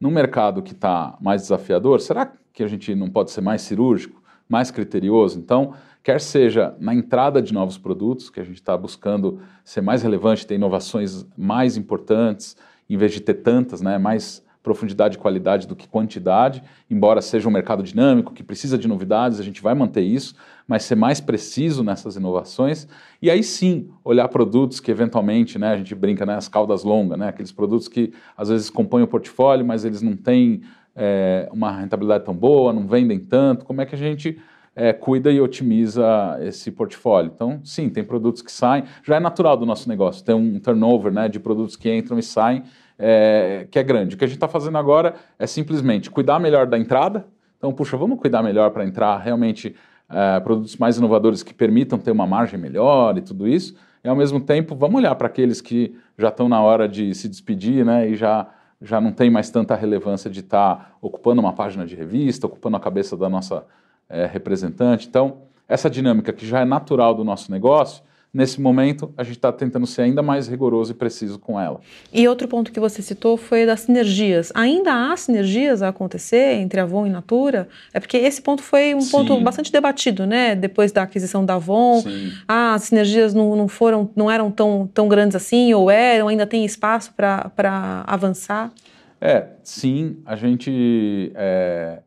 [0.00, 4.22] No mercado que está mais desafiador, será que a gente não pode ser mais cirúrgico,
[4.48, 5.38] mais criterioso?
[5.38, 10.02] Então, quer seja na entrada de novos produtos, que a gente está buscando ser mais
[10.02, 12.56] relevante, ter inovações mais importantes,
[12.90, 17.48] em vez de ter tantas, né, mais profundidade e qualidade do que quantidade, embora seja
[17.48, 20.34] um mercado dinâmico que precisa de novidades, a gente vai manter isso,
[20.66, 22.86] mas ser mais preciso nessas inovações
[23.20, 27.18] e aí sim olhar produtos que eventualmente, né, a gente brinca, né, as caudas longas,
[27.18, 30.62] né, aqueles produtos que às vezes compõem o portfólio, mas eles não têm
[30.94, 34.38] é, uma rentabilidade tão boa, não vendem tanto, como é que a gente
[34.74, 37.30] é, cuida e otimiza esse portfólio.
[37.34, 41.12] Então, sim, tem produtos que saem, já é natural do nosso negócio, tem um turnover
[41.12, 42.62] né, de produtos que entram e saem,
[42.98, 44.14] é, que é grande.
[44.14, 47.26] O que a gente está fazendo agora é simplesmente cuidar melhor da entrada.
[47.58, 49.74] Então, puxa, vamos cuidar melhor para entrar realmente
[50.12, 53.74] é, produtos mais inovadores que permitam ter uma margem melhor e tudo isso.
[54.04, 57.28] E ao mesmo tempo, vamos olhar para aqueles que já estão na hora de se
[57.28, 58.48] despedir né, e já,
[58.80, 62.76] já não tem mais tanta relevância de estar tá ocupando uma página de revista, ocupando
[62.76, 63.64] a cabeça da nossa
[64.08, 65.08] é, representante.
[65.08, 65.38] Então,
[65.68, 68.02] essa dinâmica que já é natural do nosso negócio,
[68.32, 71.80] nesse momento a gente está tentando ser ainda mais rigoroso e preciso com ela.
[72.12, 74.50] E outro ponto que você citou foi das sinergias.
[74.54, 77.68] Ainda há sinergias a acontecer entre Avon e Natura?
[77.92, 79.10] É porque esse ponto foi um Sim.
[79.10, 80.56] ponto bastante debatido, né?
[80.56, 82.32] Depois da aquisição da Avon, Sim.
[82.48, 86.46] ah, as sinergias não, não foram, não eram tão, tão grandes assim, ou eram, ainda
[86.46, 88.72] tem espaço para avançar?
[89.20, 92.00] É, sim, a gente é,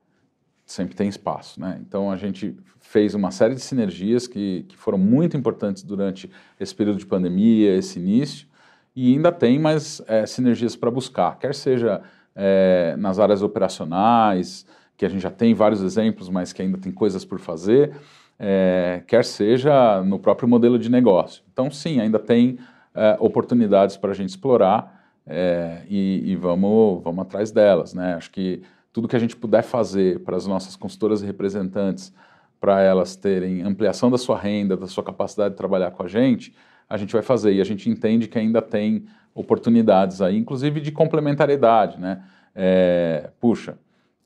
[0.65, 1.79] sempre tem espaço, né?
[1.81, 6.73] Então a gente fez uma série de sinergias que, que foram muito importantes durante esse
[6.73, 8.47] período de pandemia, esse início,
[8.95, 12.01] e ainda tem mais é, sinergias para buscar, quer seja
[12.35, 16.91] é, nas áreas operacionais, que a gente já tem vários exemplos, mas que ainda tem
[16.91, 17.91] coisas por fazer,
[18.39, 21.43] é, quer seja no próprio modelo de negócio.
[21.51, 22.57] Então, sim, ainda tem
[23.19, 25.05] oportunidades para a gente explorar
[25.89, 27.93] e, e, vamos, vamos atrás delas.
[27.93, 28.13] Né?
[28.13, 28.61] Acho que
[28.95, 32.13] tudo que a gente puder fazer para as nossas consultoras e representantes
[32.61, 36.55] para elas terem ampliação da sua renda, da sua capacidade de trabalhar com a gente,
[36.87, 37.51] a gente vai fazer.
[37.51, 42.23] E a gente entende que ainda tem oportunidades aí, inclusive de complementariedade, né?
[42.55, 43.77] É, puxa,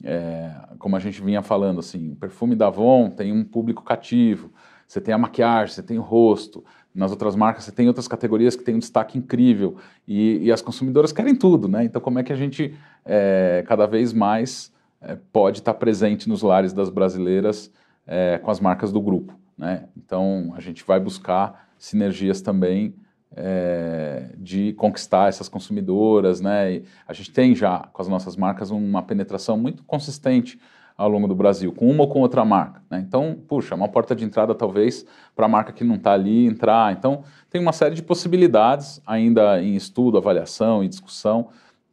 [0.04, 4.52] é, como a gente vinha falando, assim, o perfume da Avon tem um público cativo,
[4.88, 6.64] você tem a maquiagem, você tem o rosto,
[6.94, 10.62] nas outras marcas você tem outras categorias que têm um destaque incrível e, e as
[10.62, 11.84] consumidoras querem tudo, né?
[11.86, 12.76] Então como é que a gente
[13.10, 17.72] é, cada vez mais é, pode estar presente nos lares das brasileiras
[18.06, 19.34] é, com as marcas do grupo.
[19.58, 19.86] Né?
[19.98, 22.94] Então, a gente vai buscar sinergias também
[23.36, 26.40] é, de conquistar essas consumidoras.
[26.40, 26.74] Né?
[26.74, 30.60] E a gente tem já, com as nossas marcas, uma penetração muito consistente
[30.96, 32.84] ao longo do Brasil, com uma ou com outra marca.
[32.92, 33.04] Né?
[33.08, 35.04] Então, puxa, uma porta de entrada talvez
[35.36, 36.94] para a marca que não está ali entrar.
[36.94, 41.50] Então, tem uma série de possibilidades ainda em estudo, avaliação e discussão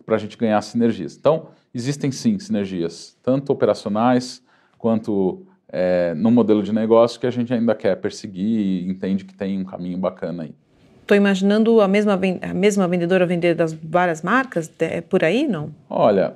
[0.07, 1.17] para a gente ganhar sinergias.
[1.17, 4.41] Então, existem sim sinergias, tanto operacionais
[4.79, 9.35] quanto é, no modelo de negócio que a gente ainda quer perseguir e entende que
[9.35, 10.55] tem um caminho bacana aí.
[11.03, 15.73] Estou imaginando a mesma, a mesma vendedora vender das várias marcas, é por aí, não?
[15.89, 16.35] Olha,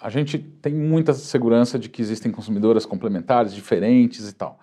[0.00, 4.58] a gente tem muita segurança de que existem consumidoras complementares, diferentes e tal.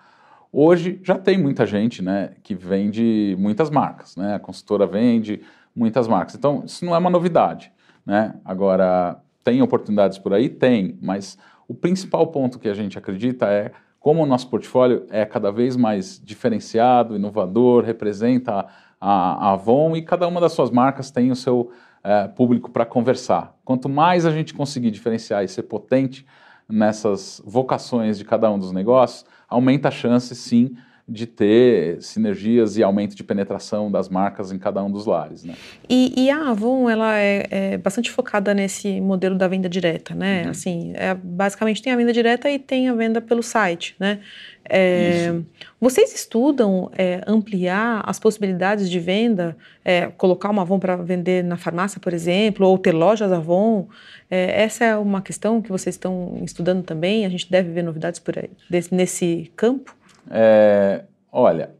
[0.52, 4.36] Hoje já tem muita gente né, que vende muitas marcas, né?
[4.36, 5.42] a consultora vende
[5.74, 6.36] muitas marcas.
[6.36, 7.72] Então, isso não é uma novidade.
[8.04, 8.34] Né?
[8.44, 10.48] Agora, tem oportunidades por aí?
[10.48, 11.38] Tem, mas
[11.68, 15.76] o principal ponto que a gente acredita é como o nosso portfólio é cada vez
[15.76, 18.66] mais diferenciado, inovador, representa
[19.00, 21.70] a, a Avon e cada uma das suas marcas tem o seu
[22.02, 23.56] é, público para conversar.
[23.64, 26.26] Quanto mais a gente conseguir diferenciar e ser potente
[26.68, 30.76] nessas vocações de cada um dos negócios, aumenta a chance, sim,
[31.06, 35.54] de ter sinergias e aumento de penetração das marcas em cada um dos lares, né?
[35.88, 40.44] E, e a Avon, ela é, é, bastante focada nesse modelo da venda direta, né?
[40.44, 40.50] Uhum.
[40.50, 44.20] Assim, é, basicamente tem a venda direta e tem a venda pelo site, né?
[44.66, 45.34] É,
[45.78, 51.58] vocês estudam é, ampliar as possibilidades de venda, é, colocar uma Avon para vender na
[51.58, 53.88] farmácia, por exemplo, ou ter lojas Avon?
[54.30, 57.26] É, essa é uma questão que vocês estão estudando também.
[57.26, 59.94] A gente deve ver novidades por aí, desse, nesse campo?
[60.30, 61.74] É, olha,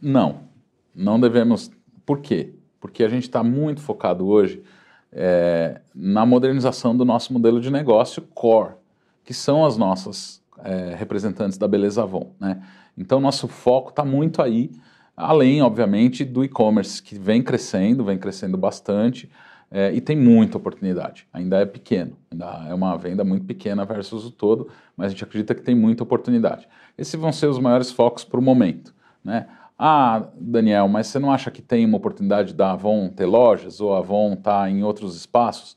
[0.00, 0.40] não,
[0.94, 1.70] não devemos.
[2.04, 2.54] Por quê?
[2.80, 4.62] Porque a gente está muito focado hoje
[5.12, 8.74] é, na modernização do nosso modelo de negócio core,
[9.24, 12.32] que são as nossas é, representantes da Beleza Avon.
[12.40, 12.62] Né?
[12.96, 14.70] Então, nosso foco está muito aí,
[15.16, 19.30] além, obviamente, do e-commerce, que vem crescendo, vem crescendo bastante.
[19.74, 21.26] É, e tem muita oportunidade.
[21.32, 25.24] Ainda é pequeno, ainda é uma venda muito pequena versus o todo, mas a gente
[25.24, 26.68] acredita que tem muita oportunidade.
[26.96, 28.94] Esses vão ser os maiores focos para o momento.
[29.24, 29.46] Né?
[29.78, 33.94] Ah, Daniel, mas você não acha que tem uma oportunidade da Avon ter lojas ou
[33.94, 35.76] a Avon estar tá em outros espaços?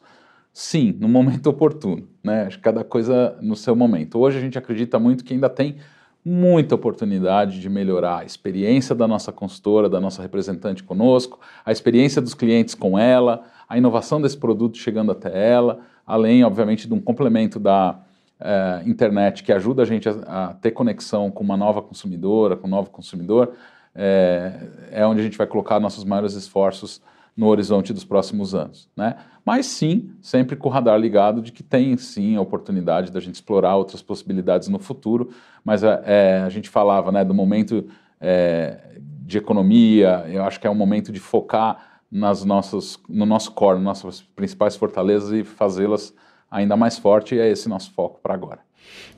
[0.53, 2.07] Sim, no momento oportuno.
[2.23, 2.49] Né?
[2.61, 4.19] Cada coisa no seu momento.
[4.19, 5.77] Hoje a gente acredita muito que ainda tem
[6.23, 12.19] muita oportunidade de melhorar a experiência da nossa consultora, da nossa representante conosco, a experiência
[12.19, 16.99] dos clientes com ela, a inovação desse produto chegando até ela, além, obviamente, de um
[16.99, 17.99] complemento da
[18.39, 22.67] é, internet que ajuda a gente a, a, ter conexão com uma nova consumidora, com
[22.67, 23.53] um novo consumidor,
[23.93, 27.01] é, é onde a gente vai colocar nossos maiores esforços
[27.35, 29.17] no horizonte dos próximos anos, né?
[29.43, 33.35] Mas sim, sempre com o radar ligado de que tem sim a oportunidade da gente
[33.35, 35.29] explorar outras possibilidades no futuro,
[35.63, 37.85] mas é a gente falava, né, do momento
[38.19, 43.51] é, de economia, eu acho que é um momento de focar nas nossas, no nosso
[43.51, 46.13] core, nas nossas principais fortalezas e fazê-las
[46.49, 48.59] ainda mais forte, e é esse nosso foco para agora.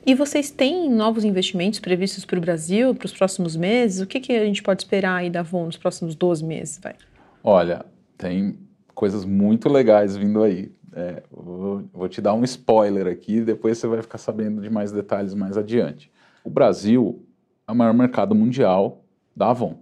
[0.04, 4.00] E vocês têm novos investimentos previstos para o Brasil para os próximos meses?
[4.00, 6.80] O que, que a gente pode esperar aí da Avon nos próximos 12 meses?
[6.82, 6.94] Vai?
[7.42, 7.84] Olha,
[8.16, 8.58] tem
[8.94, 10.72] coisas muito legais vindo aí.
[10.94, 14.90] É, vou, vou, te dar um spoiler aqui, depois você vai ficar sabendo de mais
[14.90, 16.10] detalhes mais adiante.
[16.42, 17.22] O Brasil
[17.66, 19.04] é o maior mercado mundial
[19.36, 19.76] da Avon.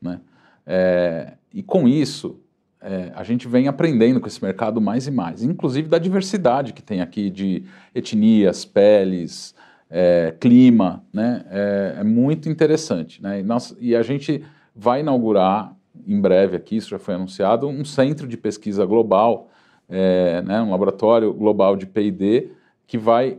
[0.00, 0.20] Né?
[0.64, 2.40] É, e com isso,
[2.84, 6.82] é, a gente vem aprendendo com esse mercado mais e mais, inclusive da diversidade que
[6.82, 7.64] tem aqui de
[7.94, 9.54] etnias, peles,
[9.90, 11.44] é, clima, né?
[11.50, 13.40] É, é, muito interessante, né?
[13.40, 14.44] E, nós, e a gente
[14.76, 15.74] vai inaugurar
[16.06, 19.48] em breve aqui, isso já foi anunciado, um centro de pesquisa global,
[19.88, 22.50] é, né, um laboratório global de P&D
[22.86, 23.38] que vai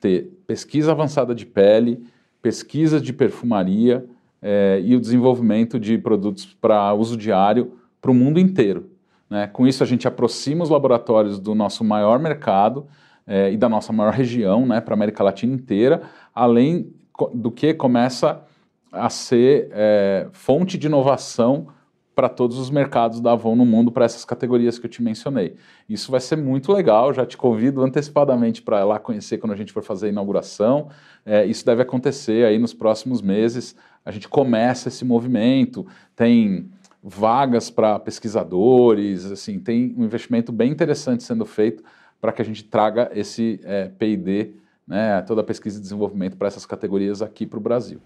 [0.00, 2.04] ter pesquisa avançada de pele,
[2.42, 4.04] pesquisa de perfumaria
[4.42, 8.90] é, e o desenvolvimento de produtos para uso diário para o mundo inteiro.
[9.30, 9.46] Né?
[9.46, 12.86] Com isso, a gente aproxima os laboratórios do nosso maior mercado
[13.26, 16.02] é, e da nossa maior região, né, para a América Latina inteira,
[16.34, 16.92] além
[17.32, 18.42] do que começa
[18.90, 21.68] a ser é, fonte de inovação
[22.14, 25.54] para todos os mercados da Avon no mundo para essas categorias que eu te mencionei.
[25.88, 29.72] Isso vai ser muito legal, já te convido antecipadamente para lá conhecer quando a gente
[29.72, 30.88] for fazer a inauguração.
[31.24, 33.74] É, isso deve acontecer aí nos próximos meses.
[34.04, 36.68] A gente começa esse movimento, tem
[37.02, 41.82] vagas para pesquisadores, assim, tem um investimento bem interessante sendo feito
[42.20, 44.54] para que a gente traga esse é, P&D,
[44.86, 47.98] né, toda a pesquisa e desenvolvimento para essas categorias aqui para o Brasil.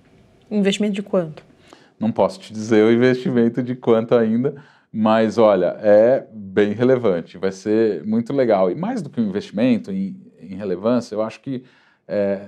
[0.50, 1.44] Investimento de quanto?
[2.00, 4.54] Não posso te dizer o investimento de quanto ainda,
[4.90, 8.70] mas olha, é bem relevante, vai ser muito legal.
[8.70, 11.64] E mais do que um investimento em, em relevância, eu acho que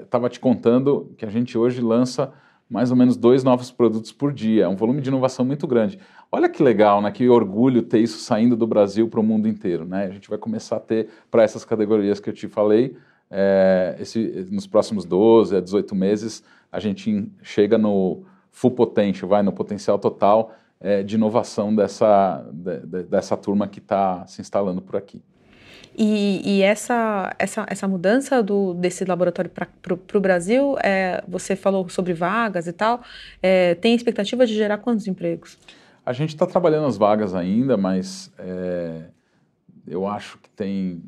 [0.03, 2.33] estava é, te contando que a gente hoje lança
[2.69, 5.99] mais ou menos dois novos produtos por dia, é um volume de inovação muito grande.
[6.31, 7.11] Olha que legal, né?
[7.11, 10.07] Que orgulho ter isso saindo do Brasil para o mundo inteiro, né?
[10.07, 12.97] A gente vai começar a ter para essas categorias que eu te falei,
[13.31, 19.43] é, esse, nos próximos 12 a 18 meses, a gente chega no full potential, vai
[19.43, 24.97] no potencial total é, de inovação dessa, de, dessa turma que está se instalando por
[24.97, 25.23] aqui.
[25.97, 29.69] E, e, essa, essa, essa mudança do, desse laboratório para
[30.15, 33.03] o Brasil, é, você falou sobre vagas e tal,
[33.43, 35.59] é, tem expectativa de gerar quantos empregos?
[36.09, 39.11] A gente está trabalhando as vagas ainda, mas é,
[39.87, 41.03] eu acho que tem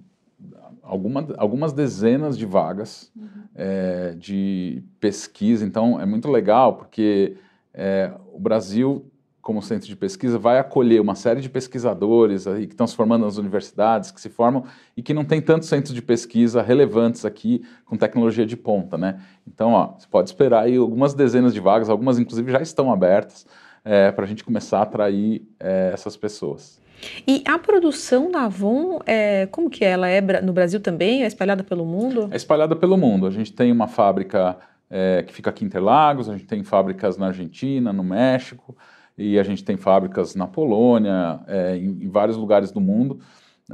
[0.82, 3.26] alguma, algumas dezenas de vagas uhum.
[3.54, 5.64] é, de pesquisa.
[5.64, 7.38] Então, é muito legal, porque
[7.72, 12.74] é, o Brasil, como centro de pesquisa, vai acolher uma série de pesquisadores aí, que
[12.74, 16.02] estão se formando nas universidades, que se formam e que não tem tantos centros de
[16.02, 18.98] pesquisa relevantes aqui com tecnologia de ponta.
[18.98, 19.18] Né?
[19.48, 23.46] Então, ó, você pode esperar aí algumas dezenas de vagas, algumas inclusive já estão abertas
[23.84, 26.80] é, para a gente começar a atrair é, essas pessoas.
[27.26, 29.90] E a produção da Avon, é, como que é?
[29.90, 31.22] ela é no Brasil também?
[31.22, 32.28] É espalhada pelo mundo?
[32.30, 33.26] É espalhada pelo mundo.
[33.26, 34.58] A gente tem uma fábrica
[34.90, 38.76] é, que fica aqui em Interlagos, a gente tem fábricas na Argentina, no México,
[39.16, 43.20] e a gente tem fábricas na Polônia, é, em, em, vários lugares do mundo.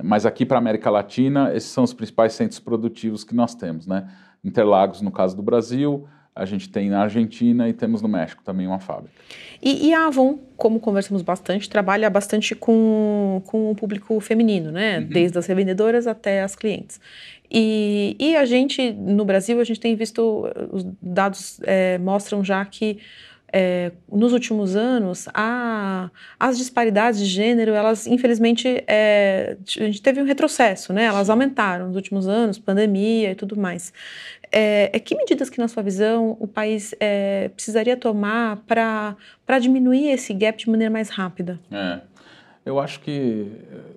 [0.05, 3.87] Mas aqui para a América Latina, esses são os principais centros produtivos que nós temos.
[3.87, 4.07] Né?
[4.45, 6.07] Interlagos, no caso do Brasil,
[6.37, 9.15] a gente tem na Argentina e temos no México também uma fábrica.
[9.63, 14.99] E, e, a Avon, como conversamos bastante, trabalha bastante com, com o público feminino, né?
[14.99, 15.07] Uhum.
[15.07, 17.01] Desde as revendedoras até as clientes.
[17.51, 22.63] E, e a gente, no Brasil, a gente tem visto, os dados é, mostram já
[22.67, 22.99] que
[23.53, 30.21] é, nos últimos anos, a, as disparidades de gênero, elas infelizmente, é, a gente teve
[30.21, 31.05] um retrocesso, né?
[31.05, 33.93] Elas aumentaram nos últimos anos, pandemia e tudo mais.
[34.51, 40.09] É, é que medidas que, na sua visão, o país é, precisaria tomar para diminuir
[40.09, 41.61] esse gap de maneira mais rápida?
[41.71, 42.01] É,
[42.65, 43.51] eu acho que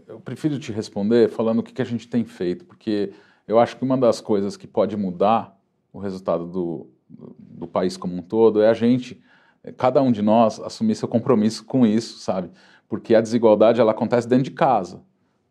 [0.08, 3.12] eu prefiro te responder falando o que, que a gente tem feito, porque
[3.48, 5.58] eu acho que uma das coisas que pode mudar
[5.92, 9.22] o resultado do, do, do país como um todo é a gente
[9.78, 12.50] cada um de nós assumir seu compromisso com isso, sabe?
[12.88, 15.02] Porque a desigualdade ela acontece dentro de casa,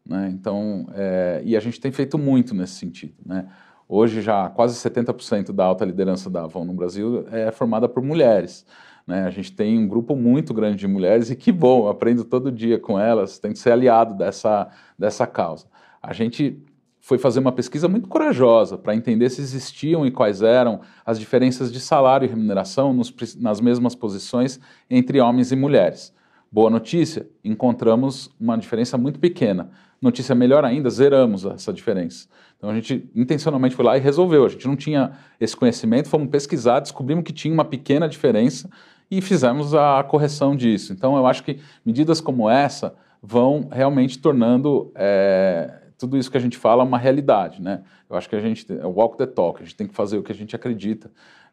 [0.05, 0.31] né?
[0.33, 3.49] Então, é, e a gente tem feito muito nesse sentido, né?
[3.89, 8.67] Hoje já quase 70% da alta liderança da Avon no Brasil é formada por mulheres.
[9.07, 9.25] Né?
[9.25, 12.79] A gente tem um grupo muito grande de mulheres e que bom, aprendo todo dia
[12.79, 14.69] com elas, tento ser aliado dessa,
[14.99, 15.67] dessa causa.
[16.03, 16.63] A gente
[17.01, 21.73] foi fazer uma pesquisa muito corajosa para entender se existiam e quais eram as diferenças
[21.73, 24.61] de salário e remuneração nos, nas mesmas posições
[24.91, 26.13] entre homens e mulheres.
[26.51, 29.71] Boa notícia, encontramos uma diferença muito pequena.
[30.01, 32.27] Notícia melhor ainda, zeramos essa diferença.
[32.57, 34.47] Então a gente intencionalmente foi lá e resolveu.
[34.47, 38.71] A gente não tinha esse conhecimento, fomos pesquisar, descobrimos que tinha uma pequena diferença
[39.11, 40.91] e fizemos a correção disso.
[40.91, 46.41] Então eu acho que medidas como essa vão realmente tornando é, tudo isso que a
[46.41, 47.83] gente fala uma realidade, né?
[48.09, 50.23] Eu acho que a gente é walk the talk, a gente tem que fazer o
[50.23, 51.11] que a gente acredita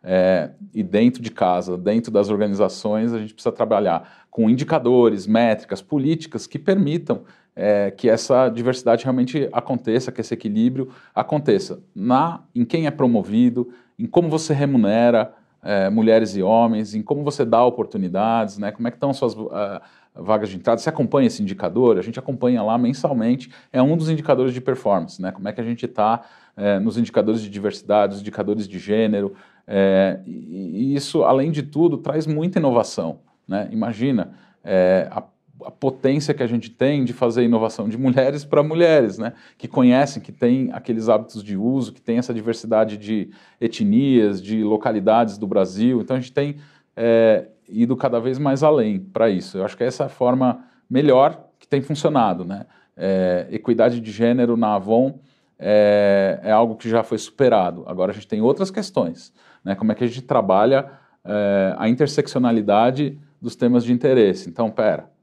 [0.08, 5.82] é, e dentro de casa, dentro das organizações, a gente precisa trabalhar com indicadores, métricas,
[5.82, 7.24] políticas que permitam
[7.56, 13.70] é, que essa diversidade realmente aconteça, que esse equilíbrio aconteça na, em quem é promovido,
[13.98, 15.34] em como você remunera
[15.64, 19.34] é, mulheres e homens, em como você dá oportunidades, né, como é que estão suas
[19.34, 19.82] uh,
[20.14, 20.80] vagas de entrada.
[20.80, 21.98] Você acompanha esse indicador?
[21.98, 25.60] A gente acompanha lá mensalmente, é um dos indicadores de performance, né, como é que
[25.60, 26.22] a gente está
[26.56, 29.34] é, nos indicadores de diversidade, os indicadores de gênero,
[29.68, 33.20] é, e, isso, além de tudo, traz muita inovação.
[33.48, 33.68] Né?
[33.72, 35.24] Imagina é, a
[35.64, 39.34] a potência que a gente tem de fazer inovação de mulheres para mulheres, né?
[39.58, 44.64] que conhecem, que têm aqueles hábitos de uso, que tem essa diversidade de etnias, de
[44.64, 46.02] localidades do Brasil.
[46.02, 46.58] Então a gente tem
[46.96, 49.58] é, ido cada vez mais além para isso.
[49.58, 52.44] Eu acho que essa é a forma melhor que tem funcionado.
[52.44, 52.66] Né?
[52.96, 55.20] É, equidade de gênero na Avon
[55.58, 57.84] é, é, algo que já foi superado.
[57.88, 59.34] Agora a gente tem outras questões.
[59.66, 59.76] Né?
[59.76, 60.90] Como é que a gente trabalha
[61.26, 64.48] é, a interseccionalidade dos temas de interesse?
[64.48, 65.14] Então, pera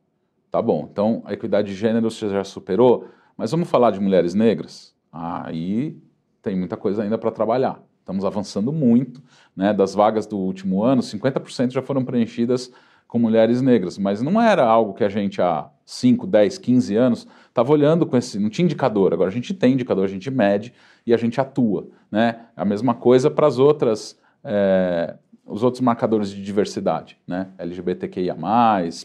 [0.52, 4.34] Tá bom, então a equidade de gênero você já superou, mas vamos falar de mulheres
[4.34, 4.94] negras?
[5.10, 5.96] Aí
[6.42, 7.82] tem muita coisa ainda para trabalhar.
[8.00, 9.22] Estamos avançando muito,
[9.56, 9.72] né?
[9.72, 12.70] Das vagas do último ano, 50% já foram preenchidas
[13.08, 17.26] com mulheres negras, mas não era algo que a gente há 5, 10, 15 anos
[17.48, 20.74] estava olhando com esse, não tinha indicador, agora a gente tem indicador, a gente mede
[21.06, 22.40] e a gente atua, né?
[22.54, 25.14] A mesma coisa para as outras é,
[25.44, 27.48] os outros marcadores de diversidade, né?
[27.58, 28.36] LGBTQIA+,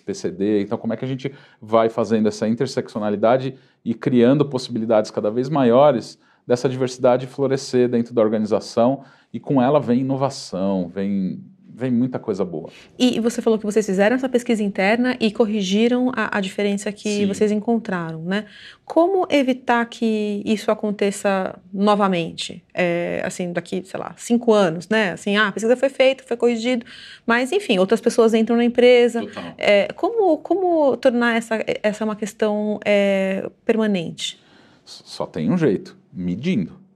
[0.06, 5.32] PCD, então como é que a gente vai fazendo essa interseccionalidade e criando possibilidades cada
[5.32, 11.44] vez maiores dessa diversidade florescer dentro da organização e com ela vem inovação, vem
[11.78, 12.71] vem muita coisa boa.
[12.97, 17.17] E você falou que vocês fizeram essa pesquisa interna e corrigiram a, a diferença que
[17.17, 17.28] Sim.
[17.28, 18.45] vocês encontraram, né?
[18.84, 22.63] Como evitar que isso aconteça novamente?
[22.73, 25.11] É, assim, daqui, sei lá, cinco anos, né?
[25.11, 26.84] Assim, ah, a pesquisa foi feita, foi corrigido,
[27.28, 29.21] mas enfim, outras pessoas entram na empresa.
[29.55, 34.41] É, como, como tornar essa, essa uma questão é, permanente?
[34.84, 36.87] Só tem um jeito, medindo.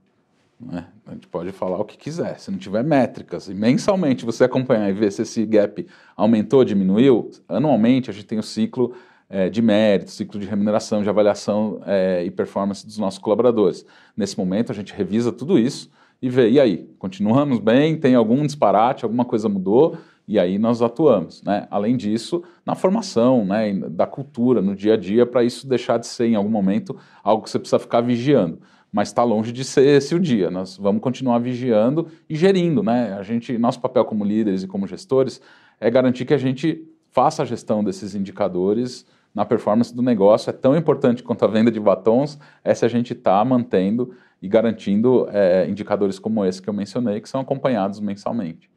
[0.70, 0.86] Né?
[1.06, 2.38] A gente pode falar o que quiser.
[2.38, 5.86] Se não tiver métricas e mensalmente você acompanhar e ver se esse gap
[6.16, 8.94] aumentou ou diminuiu, anualmente a gente tem o ciclo
[9.28, 13.84] é, de mérito, ciclo de remuneração, de avaliação é, e performance dos nossos colaboradores.
[14.16, 15.90] Nesse momento a gente revisa tudo isso
[16.20, 19.96] e vê, e aí, continuamos bem, tem algum disparate, alguma coisa mudou,
[20.28, 21.42] e aí nós atuamos.
[21.42, 21.66] Né?
[21.68, 26.06] Além disso, na formação né, da cultura, no dia a dia, para isso deixar de
[26.06, 28.60] ser em algum momento algo que você precisa ficar vigiando
[28.92, 30.50] mas está longe de ser esse o dia.
[30.50, 33.14] Nós vamos continuar vigiando e gerindo, né?
[33.18, 35.40] A gente, nosso papel como líderes e como gestores
[35.80, 40.50] é garantir que a gente faça a gestão desses indicadores na performance do negócio.
[40.50, 44.48] É tão importante quanto a venda de batons, é se a gente está mantendo e
[44.48, 48.68] garantindo é, indicadores como esse que eu mencionei, que são acompanhados mensalmente.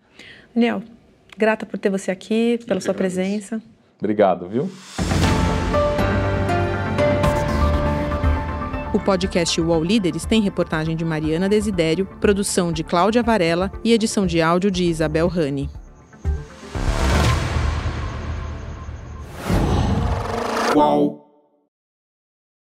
[0.54, 0.82] Daniel,
[1.38, 3.62] grata por ter você aqui, pela sua presença.
[4.00, 4.70] Obrigado, viu?
[8.96, 14.26] O podcast UOL Líderes tem reportagem de Mariana Desidério, produção de Cláudia Varela e edição
[14.26, 15.70] de áudio de Isabel Rani.
[20.74, 21.25] UOL